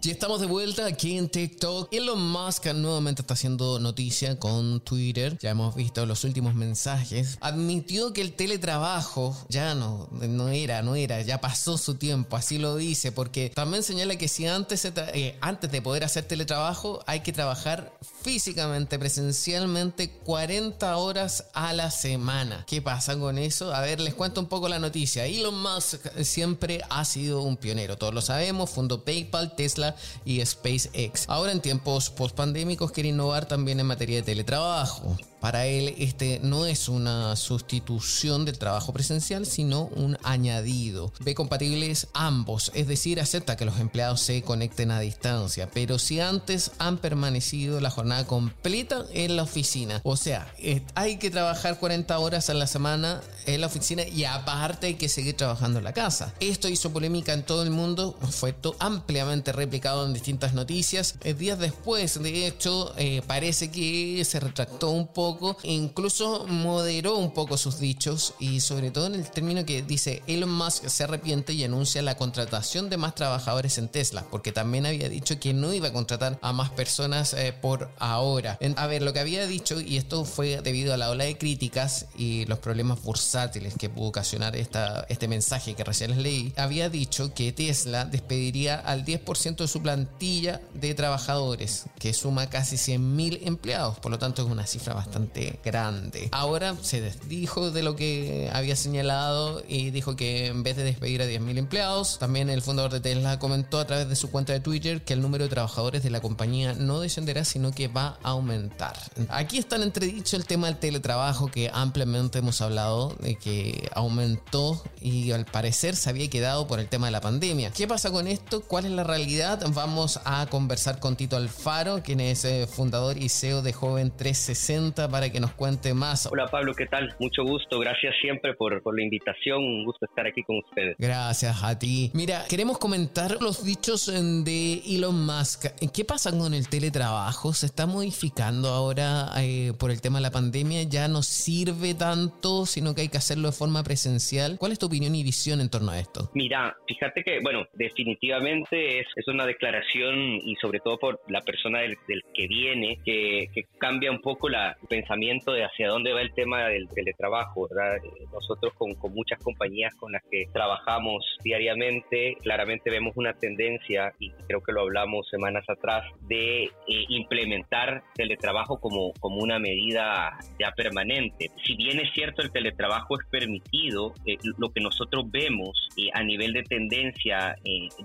[0.00, 1.94] Ya estamos de vuelta aquí en TikTok.
[1.94, 5.38] Elon Musk nuevamente está haciendo noticia con Twitter.
[5.38, 7.38] Ya hemos visto los últimos mensajes.
[7.40, 12.36] Admitió que el teletrabajo ya no, no era, no era, ya pasó su tiempo.
[12.36, 17.04] Así lo dice, porque también señala que si antes, eh, antes de poder hacer teletrabajo
[17.06, 22.64] hay que trabajar físicamente, presencialmente, 40 horas a la semana.
[22.66, 23.74] ¿Qué pasa con eso?
[23.74, 25.26] A ver, les cuento un poco la noticia.
[25.26, 28.70] Elon Musk siempre ha sido un pionero, todos lo sabemos.
[28.70, 31.28] Fundó PayPal, Tesla y SpaceX.
[31.28, 35.16] Ahora en tiempos post-pandémicos quiere innovar también en materia de teletrabajo.
[35.42, 41.12] Para él este no es una sustitución del trabajo presencial, sino un añadido.
[41.18, 46.20] Ve compatibles ambos, es decir, acepta que los empleados se conecten a distancia, pero si
[46.20, 50.46] antes han permanecido la jornada completa en la oficina, o sea,
[50.94, 55.08] hay que trabajar 40 horas a la semana en la oficina y aparte hay que
[55.08, 56.32] seguir trabajando en la casa.
[56.38, 61.16] Esto hizo polémica en todo el mundo, fue ampliamente replicado en distintas noticias.
[61.24, 65.31] Eh, días después, de hecho, eh, parece que se retractó un poco
[65.62, 70.52] incluso moderó un poco sus dichos y sobre todo en el término que dice Elon
[70.52, 75.08] Musk se arrepiente y anuncia la contratación de más trabajadores en Tesla, porque también había
[75.08, 78.58] dicho que no iba a contratar a más personas eh, por ahora.
[78.76, 82.06] A ver, lo que había dicho, y esto fue debido a la ola de críticas
[82.16, 86.88] y los problemas bursátiles que pudo ocasionar esta, este mensaje que recién les leí, había
[86.88, 93.40] dicho que Tesla despediría al 10% de su plantilla de trabajadores, que suma casi 100.000
[93.46, 95.21] empleados, por lo tanto es una cifra bastante
[95.64, 96.28] grande.
[96.32, 101.22] Ahora se desdijo de lo que había señalado y dijo que en vez de despedir
[101.22, 104.60] a 10.000 empleados, también el fundador de Tesla comentó a través de su cuenta de
[104.60, 108.30] Twitter que el número de trabajadores de la compañía no descenderá, sino que va a
[108.30, 108.96] aumentar.
[109.28, 114.82] Aquí está en entredicho el tema del teletrabajo que ampliamente hemos hablado de que aumentó
[115.00, 117.70] y al parecer se había quedado por el tema de la pandemia.
[117.70, 118.62] ¿Qué pasa con esto?
[118.62, 119.62] ¿Cuál es la realidad?
[119.72, 125.06] Vamos a conversar con Tito Alfaro, quien es eh, fundador y CEO de Joven 360
[125.12, 126.26] para que nos cuente más.
[126.32, 127.14] Hola Pablo, ¿qué tal?
[127.20, 130.96] Mucho gusto, gracias siempre por, por la invitación, un gusto estar aquí con ustedes.
[130.98, 132.10] Gracias a ti.
[132.14, 135.66] Mira, queremos comentar los dichos de Elon Musk.
[135.92, 137.52] ¿Qué pasa con el teletrabajo?
[137.52, 140.82] ¿Se está modificando ahora eh, por el tema de la pandemia?
[140.84, 144.56] ¿Ya no sirve tanto, sino que hay que hacerlo de forma presencial?
[144.58, 146.30] ¿Cuál es tu opinión y visión en torno a esto?
[146.34, 151.80] Mira, fíjate que, bueno, definitivamente es, es una declaración y sobre todo por la persona
[151.80, 156.20] del, del que viene que, que cambia un poco la pensamiento de hacia dónde va
[156.20, 157.98] el tema del teletrabajo, ¿verdad?
[158.32, 164.62] Nosotros con, muchas compañías con las que trabajamos diariamente, claramente vemos una tendencia, y creo
[164.62, 166.70] que lo hablamos semanas atrás, de eh,
[167.08, 171.50] implementar teletrabajo como, como una medida ya permanente.
[171.66, 176.22] Si bien es cierto el teletrabajo es permitido, eh, lo que nosotros vemos eh, a
[176.22, 177.56] nivel de tendencia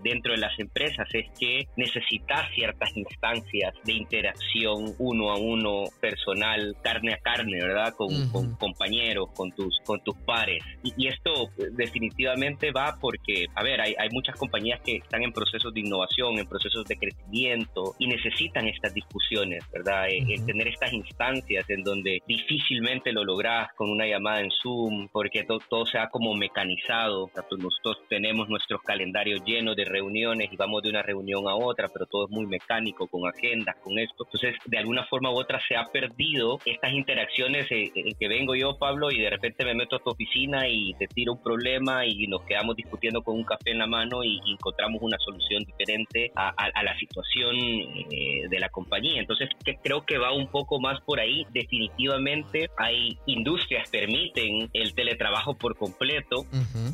[0.04, 6.76] dentro de las empresas es que necesitas ciertas instancias de interacción uno a uno personal
[6.88, 7.94] carne a carne, ¿verdad?
[7.96, 10.64] Con, compañeros, con tus, con tus pares.
[10.84, 15.34] Y, esto eh, definitivamente va porque, a ver, hay, hay muchas compañías que están en
[15.34, 20.08] procesos de innovación, en procesos de crecimiento y necesitan estas discusiones, ¿verdad?
[20.10, 25.44] El tener estas instancias en donde difícilmente lo logras con una llamada en Zoom, porque
[25.44, 27.30] todo, todo se ha como mecanizado.
[27.58, 32.06] nosotros tenemos nuestros calendarios llenos de reuniones y vamos de una reunión a otra, pero
[32.06, 34.26] todo es muy mecánico, con agendas, con esto.
[34.26, 38.78] Entonces, de alguna forma u otra se ha perdido estas interacciones en que vengo yo,
[38.78, 42.28] Pablo, y de repente me meto a tu oficina y te tiro un problema y
[42.28, 46.54] nos quedamos discutiendo con un café en la mano y, encontramos una solución diferente a,
[46.84, 49.20] la situación eh, de la compañía.
[49.20, 49.50] Entonces,
[49.84, 51.46] creo que va un poco más por ahí.
[51.52, 56.46] Definitivamente hay industrias que permiten el teletrabajo por completo,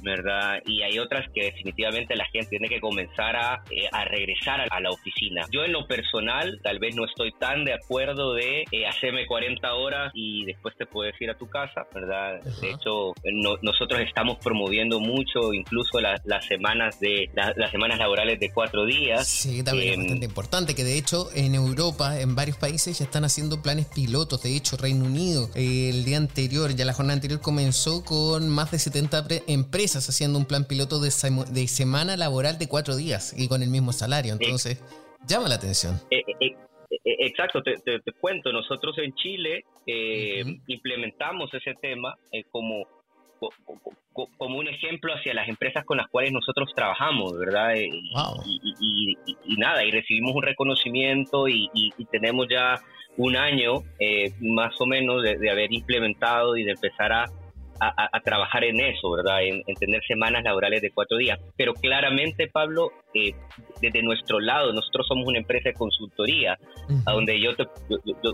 [0.04, 0.62] ¿verdad?
[0.66, 4.90] Y hay otras que definitivamente la gente tiene que comenzar a, eh, regresar a, la
[4.90, 5.46] oficina.
[5.52, 9.63] Yo en lo personal, tal vez no estoy tan de acuerdo de eh, hacerme 40
[9.72, 12.42] horas y después te puedes ir a tu casa, ¿verdad?
[12.62, 13.14] De hecho,
[13.62, 19.28] nosotros estamos promoviendo mucho incluso las semanas de las semanas laborales de cuatro días.
[19.28, 23.06] Sí, también es em, bastante importante que de hecho en Europa, en varios países ya
[23.06, 24.44] están haciendo planes pilotos.
[24.44, 28.80] De hecho, Reino Unido el día anterior, ya la jornada anterior comenzó con más de
[28.80, 31.12] 70 empresas haciendo un plan piloto de,
[31.52, 34.34] de semana laboral de cuatro días y con el mismo salario.
[34.34, 34.80] Entonces,
[35.28, 36.00] llama la atención.
[37.04, 39.66] Eh, eh, eh, exacto, te, cuento, nosotros en Chile
[40.68, 42.16] implementamos ese tema
[42.52, 42.88] como
[44.38, 47.76] como un ejemplo hacia las empresas con las cuales nosotros trabajamos, ¿verdad?
[48.46, 51.70] Y, nada, y recibimos un reconocimiento y,
[52.10, 52.80] tenemos ya
[53.18, 53.82] un año
[54.40, 57.26] más o menos de, haber implementado y de empezar a,
[57.80, 59.44] a, trabajar en eso, ¿verdad?
[59.44, 61.40] En, tener semanas laborales de cuatro días.
[61.58, 63.34] Pero claramente, Pablo, eh,
[63.82, 66.58] desde nuestro lado, nosotros somos una empresa de consultoría,
[67.06, 67.52] a donde yo,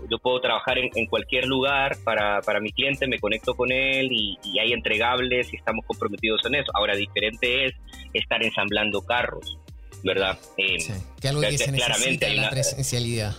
[0.08, 4.38] yo, puedo trabajar en, cualquier lugar para, para, mi cliente, me conecto con él y,
[4.60, 6.70] hay entregables y estamos comprometidos en eso.
[6.74, 7.74] Ahora, diferente es
[8.12, 9.58] estar ensamblando carros,
[10.04, 10.38] ¿verdad?
[10.56, 10.76] Eh,
[11.20, 13.34] que algo que se necesita la presencialidad.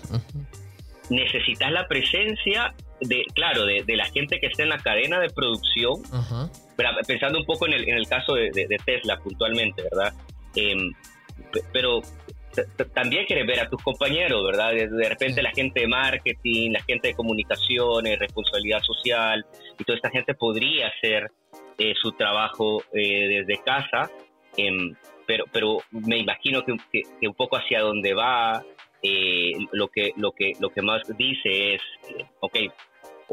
[1.10, 6.02] Necesitas la presencia de, claro, de, la gente que está en la cadena de producción,
[7.08, 8.52] pensando un poco en el, en el caso de,
[8.86, 10.14] Tesla puntualmente, ¿verdad?
[10.56, 10.91] Em,
[11.74, 12.02] pero
[12.93, 14.74] también quieres ver a tus compañeros, ¿verdad?
[14.74, 19.45] De, repente la gente de marketing, la gente de comunicaciones, responsabilidad social,
[19.80, 21.32] y toda esta gente podría hacer
[21.78, 24.12] eh, su trabajo eh, desde casa,
[24.58, 24.93] em,
[25.26, 28.64] pero, pero me imagino que, que, un poco hacia donde va,
[29.02, 31.82] eh, lo, que, lo, que, lo que más dice es,
[32.41, 32.58] ok,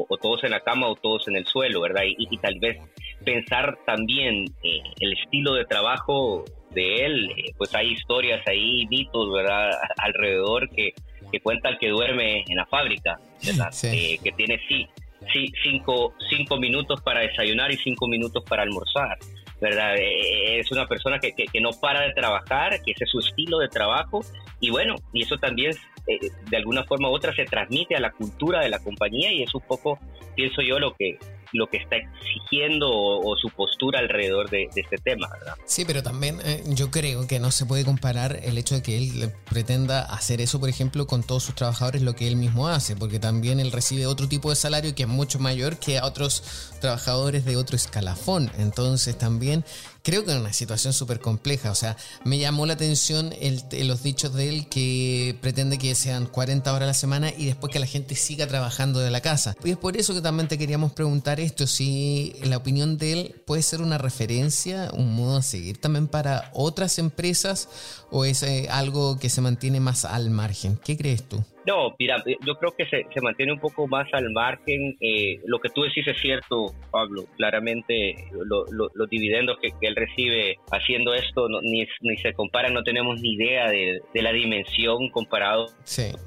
[0.07, 2.03] o, todos en la cama o todos en el suelo, ¿verdad?
[2.05, 2.77] Y, tal vez
[3.23, 9.31] pensar también eh, el estilo de trabajo de él, eh, pues hay historias ahí, mitos,
[9.31, 9.71] ¿verdad?
[9.97, 10.93] Alrededor que,
[11.31, 13.73] que cuentan que duerme en la fábrica, ¿verdad?
[13.83, 14.87] Eh, que tiene sí,
[15.33, 19.17] sí cinco, cinco minutos para desayunar y cinco minutos para almorzar.
[19.61, 19.95] ¿Verdad?
[19.97, 23.59] Es una persona que, que, que, no para de trabajar, que ese es su estilo
[23.59, 24.21] de trabajo
[24.59, 25.73] y bueno, y eso también
[26.07, 29.43] eh, de alguna forma u otra se transmite a la cultura de la compañía y
[29.43, 29.99] es un poco,
[30.35, 31.17] pienso yo, lo que,
[31.53, 35.55] lo que está exigiendo o, su postura alrededor de, este tema, ¿verdad?
[35.65, 38.97] Sí, pero también eh, yo creo que no se puede comparar el hecho de que
[38.97, 42.95] él pretenda hacer eso, por ejemplo, con todos sus trabajadores, lo que él mismo hace,
[42.95, 46.43] porque también él recibe otro tipo de salario que es mucho mayor que a otros
[46.81, 48.51] trabajadores de otro escalafón.
[48.57, 49.63] Entonces también
[50.03, 51.71] creo que es una situación súper compleja.
[51.71, 53.33] O sea, me llamó la atención
[53.71, 57.71] los dichos de él que pretende que sean 40 horas a la semana y después
[57.71, 59.55] que la gente siga trabajando de la casa.
[59.63, 63.35] Y es por eso que también te queríamos preguntar esto, si la opinión de él
[63.45, 67.67] puede ser una referencia, un modo a seguir también para otras empresas
[68.11, 70.79] o es eh, algo que se mantiene más al margen.
[70.83, 71.43] ¿Qué crees tú?
[71.65, 74.97] No, mira, eh, yo creo que se, se mantiene un poco más al margen.
[75.01, 77.25] Eh, lo que tú decís es cierto, Pablo.
[77.37, 83.33] Claramente los dividendos que, él recibe haciendo esto ni, ni, se comparan, no tenemos ni
[83.33, 85.67] idea de, la dimensión comparado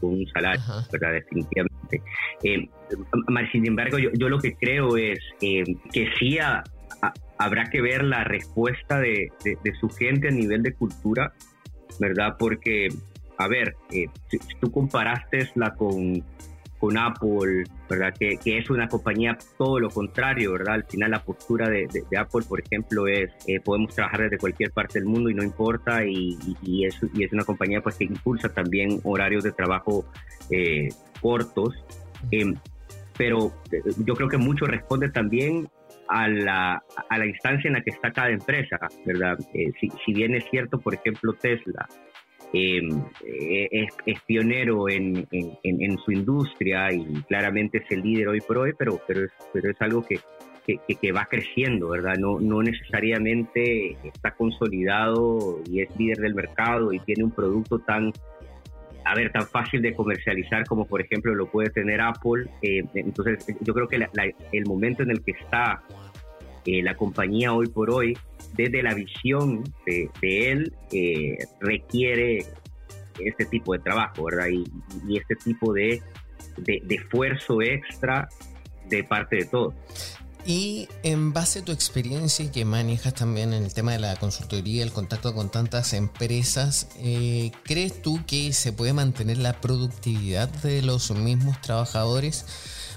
[0.00, 1.12] con un salario, ¿verdad?
[1.12, 2.02] Definitivamente.
[2.42, 2.68] Eh,
[3.52, 6.38] sin embargo, yo, yo, lo que creo es que sí
[7.38, 11.32] habrá que ver la respuesta de, de su gente a nivel de cultura,
[11.98, 12.36] ¿verdad?
[12.38, 12.88] Porque
[13.38, 16.22] a ver, eh, si, tú comparaste la con,
[16.78, 18.14] con Apple, ¿verdad?
[18.18, 20.74] Que, que, es una compañía todo lo contrario, ¿verdad?
[20.74, 24.72] Al final la postura de, de, Apple, por ejemplo, es eh, podemos trabajar desde cualquier
[24.72, 28.04] parte del mundo y no importa y, y, es, y es una compañía pues que
[28.04, 30.04] impulsa también horarios de trabajo
[30.50, 30.88] eh,
[31.20, 31.74] cortos.
[32.30, 32.54] Em,
[33.16, 33.52] pero
[34.04, 35.68] yo creo que mucho responde también
[36.08, 39.38] a la, a la instancia en la que está cada empresa, ¿verdad?
[39.52, 41.88] si, si bien es cierto, por ejemplo, Tesla,
[42.52, 48.72] eh, es, pionero en, en, su industria y claramente es el líder hoy por hoy,
[48.78, 50.20] pero, pero, es, pero es algo que,
[50.66, 52.16] que, va creciendo, ¿verdad?
[52.18, 58.12] No, no necesariamente está consolidado y es líder del mercado y tiene un producto tan,
[59.04, 62.46] a ver, tan fácil de comercializar como por ejemplo lo puede tener Apple.
[62.62, 63.96] Eh, entonces yo creo que
[64.52, 65.82] el momento en el que está
[66.66, 68.16] eh, la compañía hoy por hoy,
[68.54, 72.44] desde la visión de, él, eh, requiere
[73.18, 74.48] este tipo de trabajo, ¿verdad?
[74.48, 76.02] Y, este tipo de
[76.56, 78.28] de, esfuerzo extra
[78.88, 79.74] de parte de todos.
[80.44, 84.16] Y en base a tu experiencia y que manejas también en el tema de la
[84.16, 90.48] consultoría, el contacto con tantas empresas, eh, ¿crees tú que se puede mantener la productividad
[90.48, 92.44] de los mismos trabajadores?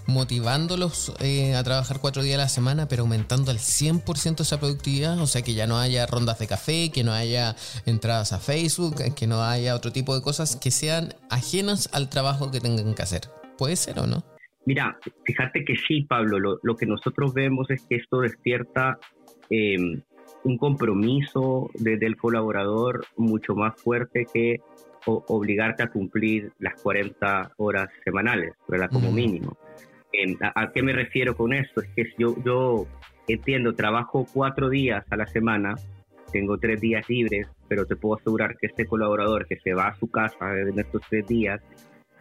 [0.07, 5.19] Motivándolos eh, a trabajar cuatro días a la semana, pero aumentando al 100% esa productividad,
[5.19, 8.95] o sea, que ya no haya rondas de café, que no haya entradas a Facebook,
[9.15, 13.01] que no haya otro tipo de cosas que sean ajenas al trabajo que tengan que
[13.01, 13.21] hacer.
[13.57, 14.23] ¿Puede ser o no?
[14.65, 18.97] Mira, fíjate que sí, Pablo, lo, que nosotros vemos es que esto despierta
[19.49, 20.01] em,
[20.43, 24.61] un compromiso desde el colaborador mucho más fuerte que
[25.05, 28.89] obligarte a cumplir las 40 horas semanales, ¿verdad?
[28.91, 29.57] Como mínimo.
[30.41, 31.81] ¿A, qué me refiero con esto?
[31.81, 32.87] Es que yo, yo
[33.27, 35.75] entiendo, trabajo cuatro días a la semana,
[36.31, 39.95] tengo tres días libres, pero te puedo asegurar que este colaborador que se va a
[39.95, 41.61] su casa en estos tres días,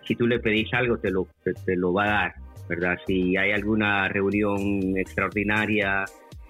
[0.06, 2.34] si tú le pedís algo, te lo, te, lo va a dar,
[2.68, 2.96] ¿verdad?
[3.06, 6.04] Si hay alguna reunión extraordinaria,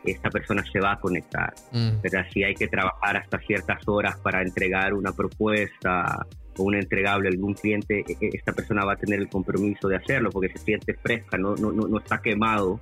[0.04, 2.02] esta persona se va a conectar, mm.
[2.02, 2.26] ¿verdad?
[2.32, 6.26] Si hay que trabajar hasta ciertas horas para entregar una propuesta,
[6.58, 9.88] o un entregable a algún cliente, e, e, esta persona va a tener el compromiso
[9.88, 12.78] de hacerlo porque se siente fresca, no, no, no, está quemado,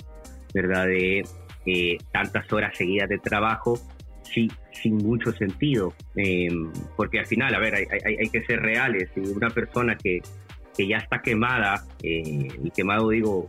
[0.55, 0.87] ¿verdad?
[0.87, 1.25] De
[1.67, 3.79] eh, tantas horas seguidas de trabajo
[4.23, 8.61] sí, sin mucho sentido, em, porque al final, a ver, hay, hay, hay, que ser
[8.61, 10.21] reales, y una persona que,
[10.77, 13.47] que ya está quemada, eh, y quemado digo,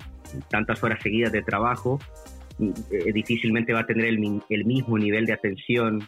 [0.50, 2.00] tantas horas seguidas de trabajo,
[2.60, 6.08] eh, difícilmente va a tener el, el mismo nivel de atención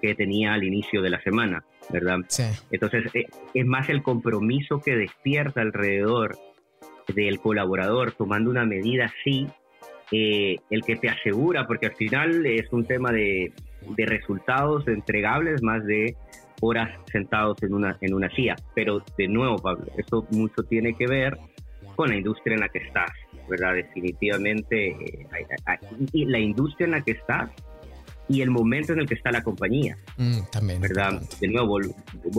[0.00, 1.62] que tenía al inicio de la semana.
[1.92, 2.18] ¿Verdad?
[2.70, 6.36] Entonces, eh, es más el compromiso que despierta alrededor
[7.14, 9.46] del colaborador tomando una medida así,
[10.12, 13.52] eh, el que te asegura, porque al final es un tema de,
[13.96, 16.16] de, resultados entregables más de
[16.60, 18.56] horas sentados en una, en una silla.
[18.74, 21.38] Pero de nuevo, Pablo, eso mucho tiene que ver
[21.96, 23.10] con la industria en la que estás,
[23.48, 23.74] ¿verdad?
[23.74, 25.26] Definitivamente, eh,
[26.12, 27.50] y la industria en la que estás
[28.30, 29.98] y el momento en el que está la compañía.
[30.16, 30.80] Mm, también.
[30.80, 31.20] ¿Verdad?
[31.40, 31.80] De nuevo,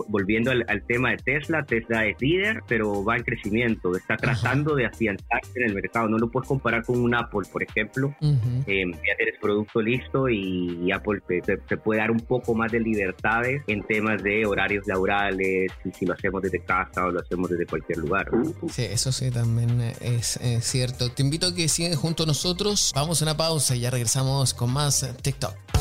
[0.07, 4.85] volviendo al, tema de Tesla, Tesla es líder, pero va en crecimiento, está tratando de
[4.85, 6.07] afianzarse en el mercado.
[6.07, 8.15] No lo puedes comparar con un Apple, por ejemplo.
[8.21, 13.61] Eh, ya tienes producto listo y, Apple te, puede dar un poco más de libertades
[13.67, 17.65] en temas de horarios laborales, y si lo hacemos desde casa o lo hacemos desde
[17.65, 18.29] cualquier lugar.
[18.69, 21.11] Sí, eso sí, también es, es cierto.
[21.11, 22.91] Te invito a que sigas junto a nosotros.
[22.95, 25.80] Vamos a una pausa y ya regresamos con más TikTok.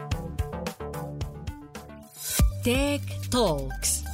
[2.63, 3.01] Tech
[3.31, 4.10] Talks.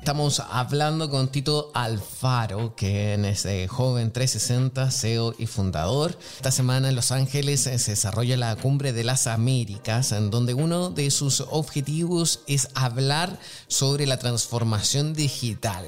[0.00, 6.18] Estamos hablando con Tito Alfaro, que es eh, joven 360, CEO y fundador.
[6.36, 10.54] Esta semana en Los Ángeles eh, se desarrolla la Cumbre de las Américas, en donde
[10.54, 13.38] uno de sus objetivos es hablar
[13.68, 15.84] sobre la transformación digital.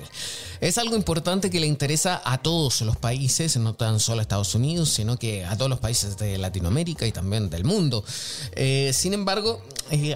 [0.60, 4.54] Es algo importante que le interesa a todos los países, no tan solo a Estados
[4.54, 8.04] Unidos, sino que a todos los países de Latinoamérica y también del mundo.
[8.52, 9.60] Eh, sin embargo,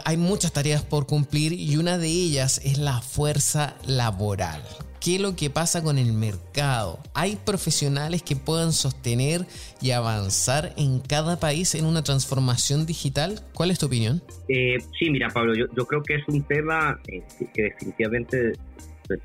[0.05, 4.62] hay muchas tareas por cumplir y una de ellas es la fuerza laboral.
[5.01, 6.99] ¿Qué es lo que pasa con el mercado?
[7.14, 9.47] ¿Hay profesionales que puedan sostener
[9.80, 13.41] y avanzar en cada país en una transformación digital?
[13.55, 14.22] ¿Cuál es tu opinión?
[14.49, 17.22] Eh, sí, mira, Pablo, yo, creo que es un tema que
[17.62, 18.55] definitivamente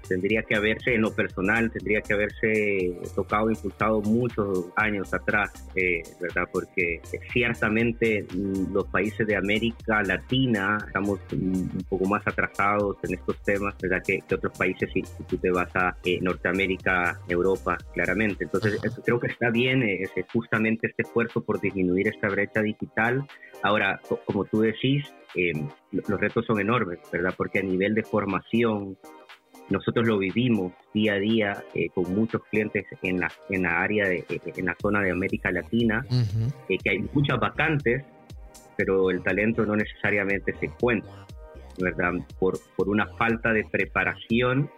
[0.07, 6.01] tendría que haberse, en lo personal, tendría que haberse tocado, impulsado muchos años atrás, eh,
[6.19, 6.43] ¿verdad?
[6.51, 7.01] Porque
[7.31, 13.75] ciertamente mm, los países de América Latina estamos un poco más atrasados en estos temas,
[13.81, 14.01] ¿verdad?
[14.05, 18.45] Que, otros países, si, tú te vas a eh, Norteamérica, Europa, claramente.
[18.45, 23.25] Entonces, creo que está bien eh, justamente este esfuerzo por disminuir esta brecha digital.
[23.61, 25.05] Ahora, como tú decís,
[25.91, 27.33] los retos son enormes, ¿verdad?
[27.37, 28.97] Porque a nivel de formación,
[29.71, 34.07] nosotros lo vivimos día a día eh, con muchos clientes en la, en la área,
[34.07, 36.05] de, eh, en la zona de América Latina,
[36.69, 38.03] eh, que hay muchas vacantes,
[38.77, 41.25] pero el talento no necesariamente se encuentra,
[41.79, 42.13] ¿verdad?
[42.39, 44.69] Por, por una falta de preparación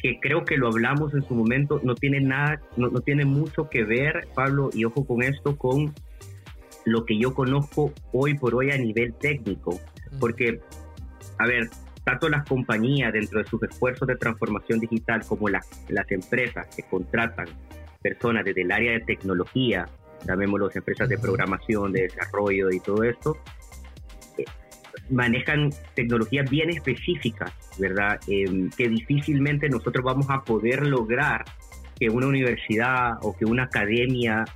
[0.00, 3.68] que creo que lo hablamos en su momento, no tiene nada, no, no tiene mucho
[3.68, 5.92] que ver, Pablo, y ojo con esto, con
[6.84, 9.80] lo que yo conozco hoy por hoy a nivel técnico,
[10.20, 10.60] porque,
[11.38, 11.68] a ver,
[12.08, 16.82] tanto las compañías dentro de sus esfuerzos de transformación digital como las, las empresas que
[16.84, 17.44] contratan
[18.00, 19.86] personas desde el área de tecnología,
[20.26, 23.36] llamémoslo empresas de programación, de desarrollo y todo esto,
[24.38, 24.44] eh,
[25.10, 28.18] manejan tecnologías bien específicas, ¿verdad?
[28.26, 31.44] Em, que difícilmente nosotros vamos a poder lograr
[32.00, 34.46] que una universidad o que una academia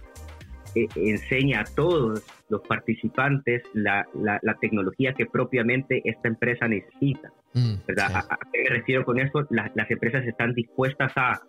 [0.74, 7.30] eh, enseña a todos los participantes la, la, tecnología que propiamente esta empresa necesita.
[7.54, 8.24] Mm, ¿verdad?
[8.28, 9.46] ¿A, qué me refiero con eso?
[9.50, 11.42] las empresas están dispuestas a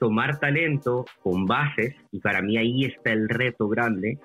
[0.00, 4.18] tomar talento con bases y para mí ahí está el reto grande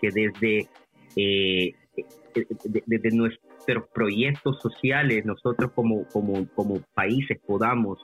[0.00, 0.68] que desde,
[1.16, 2.46] eh, eh,
[2.86, 7.98] desde nuestros proyectos sociales nosotros como, como, como países podamos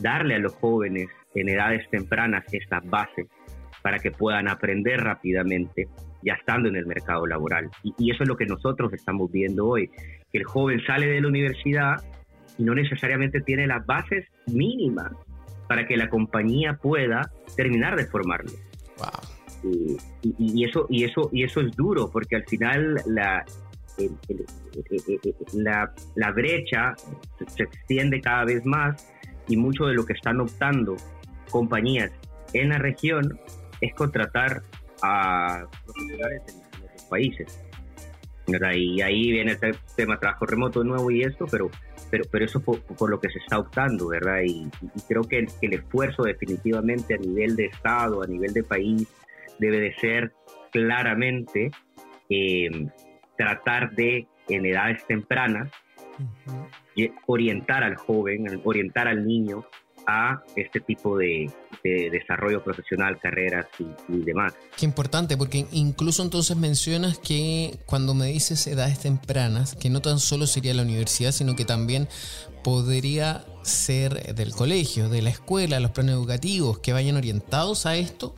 [0.00, 3.26] darle a los jóvenes en edades tempranas estas bases
[3.82, 5.88] para que puedan aprender rápidamente
[6.22, 7.70] ya estando en el mercado laboral.
[7.84, 9.88] Y, eso es lo que nosotros estamos viendo hoy,
[10.36, 11.96] el joven sale de la universidad
[12.58, 15.12] y no necesariamente tiene las bases mínimas
[15.68, 18.52] para que la compañía pueda terminar de formarlo.
[19.62, 23.44] Y, eso, y, eso, y eso es duro, porque al final la,
[25.54, 26.94] la, la brecha
[27.48, 29.12] se extiende cada vez más
[29.48, 30.96] y mucho de lo que están optando
[31.50, 32.12] compañías
[32.52, 33.38] en la región
[33.80, 34.62] es contratar
[35.02, 37.65] a profesionales en, otros países.
[38.46, 41.68] Y ahí viene el tema de trabajo remoto nuevo y esto, pero,
[42.10, 44.42] pero, pero eso por, por lo que se está optando, ¿verdad?
[44.44, 44.68] Y,
[45.08, 49.08] creo que el, el, esfuerzo definitivamente a nivel de Estado, a nivel de país,
[49.58, 50.32] debe de ser
[50.70, 51.70] claramente
[52.28, 52.88] eh,
[53.36, 55.70] tratar de, en edades tempranas,
[57.26, 59.66] orientar al joven, orientar al niño
[60.06, 61.50] a este tipo de,
[61.82, 64.56] desarrollo profesional, carreras y, demás.
[64.76, 70.18] Qué importante, porque incluso entonces mencionas que cuando me dices edades tempranas, que no tan
[70.18, 72.08] solo sería la universidad, sino que también
[72.64, 78.34] podría ser del colegio, de la escuela, los planes educativos, que vayan orientados a esto.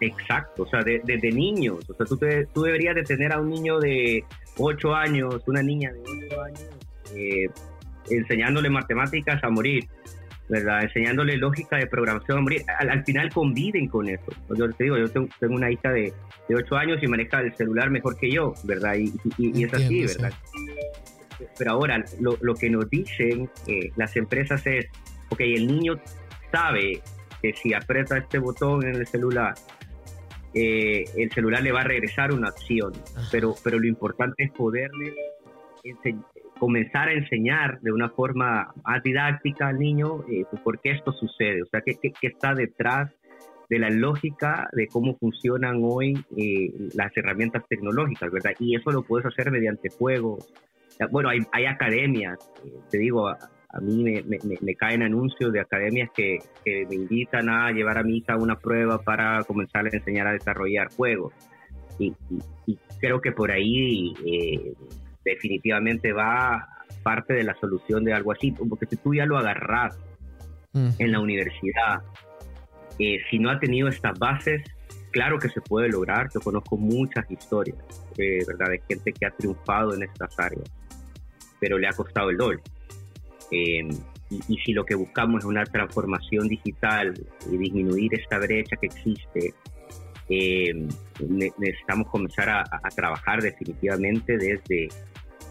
[0.00, 2.18] Exacto, o sea, desde niños, o sea, tú,
[2.52, 4.22] tú deberías de tener a un niño de
[4.58, 6.68] 8 años, una niña de 8 años,
[7.14, 7.48] eh,
[8.10, 9.88] enseñándole matemáticas a morir
[10.48, 10.82] ¿verdad?
[10.82, 12.46] Enseñándole lógica de programación.
[12.78, 14.32] Al, al final conviven con eso.
[14.56, 16.12] Yo te digo, yo tengo, una hija de,
[16.48, 18.94] de, 8 años y maneja el celular mejor que yo, ¿verdad?
[18.96, 20.32] Y, y, es así, ¿verdad?
[21.58, 24.86] Pero ahora, lo, lo que nos dicen eh, las empresas es,
[25.30, 26.00] ok, el niño
[26.52, 27.00] sabe
[27.42, 29.54] que si aprieta este botón en el celular,
[30.54, 32.92] eh, el celular le va a regresar una acción,
[33.32, 35.14] pero, pero lo importante es poderle
[36.64, 41.62] comenzar a enseñar de una forma más didáctica al niño eh, por qué esto sucede,
[41.62, 43.12] o sea, qué, qué, está detrás
[43.68, 48.52] de la lógica de cómo funcionan hoy eh, las herramientas tecnológicas, ¿verdad?
[48.60, 50.50] Y eso lo puedes hacer mediante juegos.
[51.10, 53.36] Bueno, hay, hay academias, eh, te digo, a,
[53.82, 58.04] mí me, me, me, caen anuncios de academias que, que, me invitan a llevar a
[58.04, 61.34] mi hija una prueba para comenzar a enseñar a desarrollar juegos.
[61.98, 62.14] Y,
[62.66, 64.72] y, creo que por ahí eh,
[65.24, 66.68] definitivamente va
[67.02, 69.96] parte de la solución de algo así, porque si tú ya lo agarras
[70.72, 70.90] mm.
[70.98, 72.02] en la universidad,
[72.98, 74.62] eh, si no ha tenido estas bases,
[75.10, 76.28] claro que se puede lograr.
[76.32, 77.78] Yo conozco muchas historias,
[78.18, 78.70] eh, ¿verdad?
[78.70, 80.70] De gente que ha triunfado en estas áreas,
[81.60, 82.60] pero le ha costado el doble.
[83.50, 83.88] Em,
[84.30, 87.14] y, si lo que buscamos es una transformación digital
[87.50, 89.54] y disminuir esta brecha que existe,
[90.28, 90.88] em,
[91.58, 94.88] necesitamos comenzar a, a, trabajar definitivamente desde,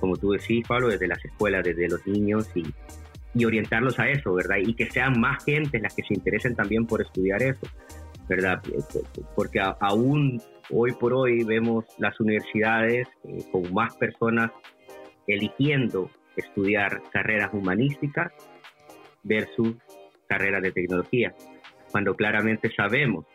[0.04, 4.58] como tú decís, Pablo, desde las escuelas, desde los niños y, orientarlos a eso, ¿verdad?
[4.58, 7.66] Y que sean más gente las que se interesen también por estudiar eso,
[8.28, 8.62] ¿verdad?
[9.34, 14.52] Porque aún hoy por hoy vemos las universidades eh, con más personas
[15.26, 18.34] eligiendo estudiar carreras humanísticas
[19.24, 19.78] versus
[20.28, 21.34] carreras de tecnología,
[21.94, 23.26] cuando claramente sabemos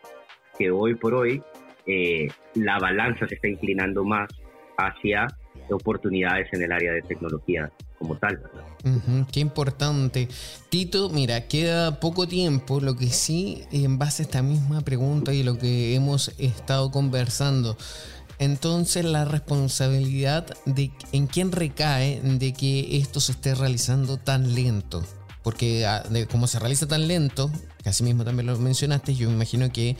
[0.59, 1.43] que hoy por hoy
[1.87, 4.29] eh, la balanza se está inclinando más
[4.77, 5.29] hacia
[5.75, 8.41] oportunidades en el área de tecnología como tal.
[9.33, 10.29] qué importante.
[10.69, 15.43] Tito, mira, queda poco tiempo, lo que sí, en base a esta misma pregunta y
[15.43, 17.77] lo que hemos estado conversando,
[18.39, 25.03] entonces la responsabilidad de en quién recae de que esto se esté realizando tan lento
[25.49, 27.51] porque ah, como se realiza tan lento,
[27.89, 29.97] que así mismo también lo mencionaste, yo me imagino que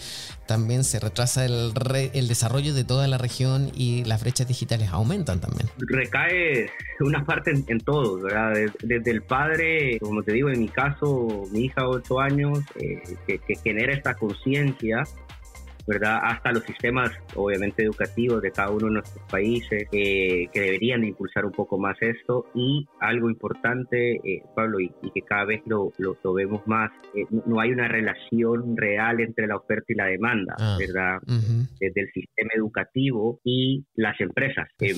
[0.47, 1.73] también se retrasa el,
[2.13, 5.69] el desarrollo de toda la región y las brechas digitales aumentan también.
[5.79, 6.71] Recae
[7.01, 8.53] una parte en, todo, ¿verdad?
[8.83, 13.03] Desde, el padre, como te digo, en mi caso, mi hija de 8 años, eh,
[13.27, 15.05] que, que genera esta conciencia
[15.89, 16.21] ¿verdad?
[16.23, 21.47] Hasta los sistemas, obviamente, educativos de cada uno de nuestros países, que deberían de impulsar
[21.47, 22.45] un poco más esto.
[22.55, 27.61] Y algo importante, eh, Pablo, y, que cada vez lo, lo, vemos más, eh, no
[27.61, 31.19] hay una relación real entre la oferta y la demanda, ah, ¿verdad?
[31.81, 34.69] Desde el sistema educativo y las empresas.
[34.81, 34.93] Eh,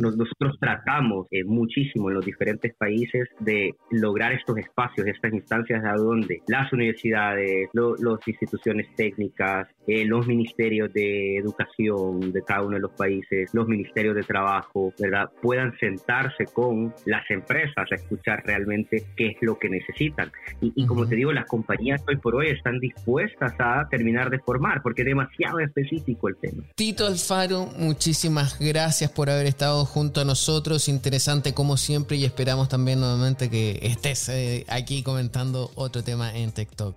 [0.00, 6.40] nosotros tratamos muchísimo en los diferentes países de lograr estos espacios, estas instancias a donde
[6.48, 13.50] las universidades, las instituciones técnicas, los ministerios de educación de cada uno de los países,
[13.52, 15.30] los ministerios de trabajo, ¿verdad?
[15.40, 20.32] Puedan sentarse con las empresas a escuchar realmente qué es lo que necesitan.
[20.60, 24.82] Y, como te digo, las compañías hoy por hoy están dispuestas a terminar de formar
[24.82, 26.62] porque es demasiado específico el tema.
[26.74, 30.88] Tito Alfaro, muchísimas gracias por haber estado junto a nosotros.
[30.88, 36.52] Interesante como siempre y esperamos también nuevamente que estés eh, aquí comentando otro tema en
[36.52, 36.96] TikTok.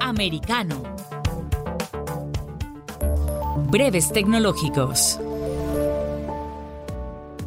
[0.00, 0.82] americano.
[3.70, 5.18] Breves tecnológicos.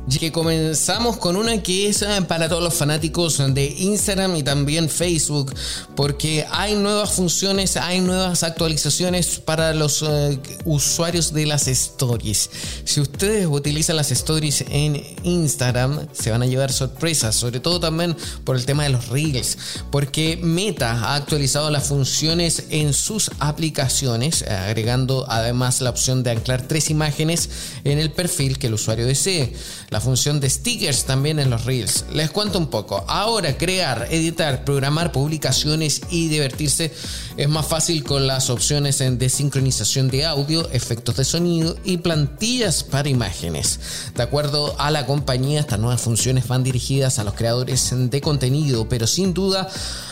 [0.09, 4.89] Que comenzamos con una que es eh, para todos los fanáticos de Instagram y también
[4.89, 5.53] Facebook,
[5.95, 12.49] porque hay nuevas funciones, hay nuevas actualizaciones para los eh, usuarios de las stories.
[12.85, 18.15] Si ustedes utilizan las stories en Instagram, se van a llevar sorpresas, sobre todo también
[18.43, 19.57] por el tema de los reels,
[19.91, 26.67] porque Meta ha actualizado las funciones en sus aplicaciones, agregando además la opción de anclar
[26.67, 27.49] tres imágenes
[27.83, 29.53] en el perfil que el usuario desee
[30.01, 32.05] función de stickers también en los reels.
[32.11, 33.03] Les cuento un poco.
[33.07, 36.93] Ahora crear, editar, programar publicaciones y divertirse
[37.37, 42.83] es más fácil con las opciones de sincronización de audio, efectos de sonido y plantillas
[42.83, 43.79] para imágenes.
[44.15, 48.89] De acuerdo a la compañía, estas nuevas funciones van dirigidas a los creadores de contenido,
[48.89, 49.69] pero sin duda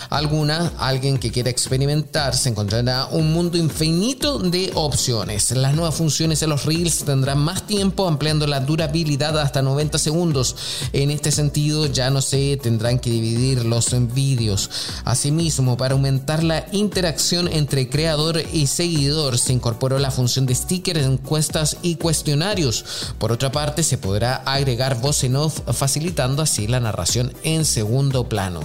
[0.09, 5.51] alguna, alguien que quiera experimentar se encontrará un mundo infinito de opciones.
[5.51, 10.55] Las nuevas funciones en los Reels tendrán más tiempo, ampliando la durabilidad hasta 90 segundos.
[10.93, 14.69] En este sentido, ya no se tendrán que dividir los vídeos.
[15.05, 21.05] Asimismo, para aumentar la interacción entre creador y seguidor, se incorporó la función de stickers,
[21.05, 22.85] encuestas y cuestionarios.
[23.17, 28.27] Por otra parte, se podrá agregar voz en off, facilitando así la narración en segundo
[28.27, 28.61] plano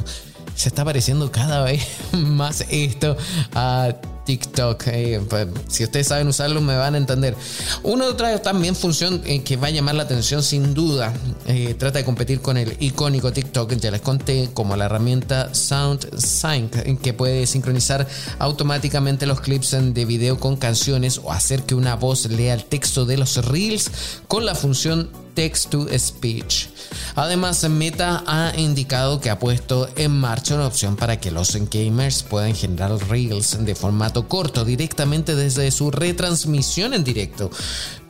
[0.60, 1.82] se está pareciendo cada vez
[2.12, 3.16] más esto
[3.54, 3.94] a
[4.26, 4.82] TikTok.
[4.88, 7.34] Eh, pues, si ustedes saben usarlo, me van a entender.
[7.82, 11.14] Una otra también función eh, que va a llamar la atención sin duda.
[11.46, 13.72] Eh, trata de competir con el icónico TikTok.
[13.76, 18.06] Ya les conté como la herramienta Sound Sync que puede sincronizar
[18.38, 23.06] automáticamente los clips de video con canciones o hacer que una voz lea el texto
[23.06, 23.90] de los reels
[24.28, 25.08] con la función
[25.40, 26.68] text to speech.
[27.14, 32.22] Además, Meta ha indicado que ha puesto en marcha una opción para que los gamers
[32.22, 37.50] puedan generar reels de formato corto directamente desde su retransmisión en directo.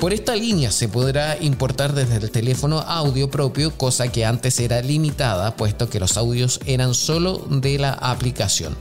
[0.00, 4.80] Por esta línea se podrá importar desde el teléfono audio propio, cosa que antes era
[4.80, 8.74] limitada, puesto que los audios eran solo de la aplicación.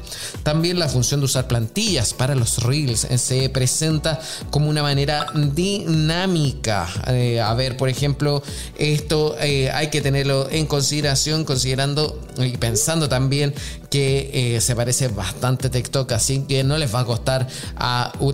[0.44, 6.88] También la función de usar plantillas para los reels se presenta como una manera dinámica.
[7.08, 8.42] Eh, a ver, por ejemplo,
[8.78, 13.54] esto eh, hay que tenerlo en consideración, considerando y pensando también
[13.90, 17.48] que eh, se parece bastante a TikTok, así que no les va a costar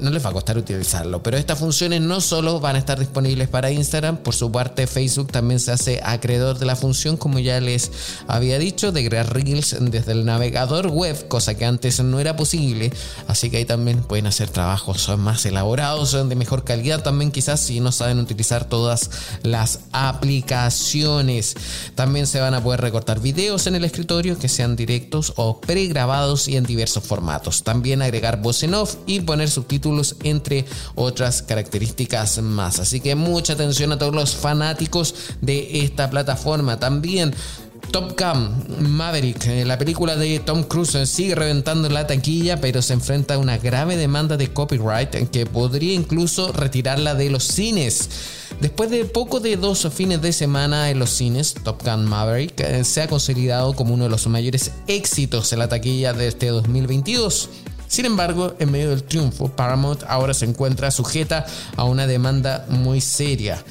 [0.02, 1.22] no les va a costar utilizarlo.
[1.24, 5.32] Pero estas funciones no solo van a estar disponibles para Instagram, por su parte Facebook
[5.32, 7.92] también se hace acreedor de la función, como ya les
[8.28, 12.92] había dicho, de crear reels desde el navegador web, cosa que antes no era posible.
[13.28, 17.80] Así que ahí también pueden hacer trabajos más elaborados, de mejor calidad también quizás si
[17.80, 19.10] no saben utilizar todas
[19.44, 21.56] las aplicaciones.
[21.96, 26.48] También se van a poder recortar videos en el escritorio que sean directos o pregrabados
[26.48, 27.64] y en diversos formatos.
[27.64, 30.66] También agregar voz en off y poner subtítulos entre
[30.96, 32.80] otras características más.
[32.80, 36.80] Así que mucha atención a todos los fanáticos de esta plataforma.
[36.80, 37.34] También
[37.92, 42.82] Top Gun Maverick, eh, la película de Tom Cruise eh, sigue reventando la taquilla, pero
[42.82, 48.10] se enfrenta a una grave demanda de copyright que podría incluso retirarla de los cines.
[48.62, 52.84] Después de poco de dos fines de semana en los cines, Top Gun Maverick eh,
[52.84, 57.50] se ha consolidado como uno de los mayores éxitos en la taquilla de este 2022.
[57.88, 63.00] Sin embargo, en medio del triunfo, Paramount ahora se encuentra sujeta a una demanda muy
[63.00, 63.64] seria.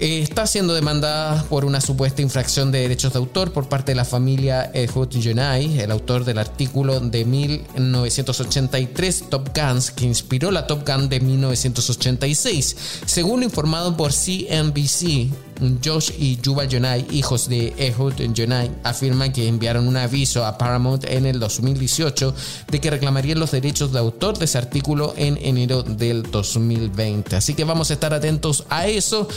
[0.00, 3.96] Eh, está siendo demandada por una supuesta infracción de derechos de autor por parte de
[3.96, 10.68] la familia Ehud Yonai, el autor del artículo de 1983 Top Guns que inspiró la
[10.68, 12.76] Top Gun de 1986.
[13.06, 15.32] Según lo informado por CNBC,
[15.84, 21.04] Josh y Yuval Jonai, hijos de Ehud Jonai, afirman que enviaron un aviso a Paramount
[21.04, 22.34] en el 2018
[22.70, 27.36] de que reclamarían los derechos de autor de ese artículo en enero del 2020.
[27.36, 29.28] Así que vamos a estar atentos a eso.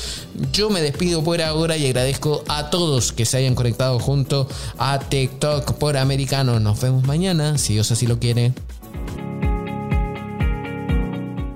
[0.52, 4.48] Yo me despido por ahora y agradezco a todos que se hayan conectado junto
[4.78, 6.60] a TikTok por Americano.
[6.60, 8.54] Nos vemos mañana, si Dios así lo quiere.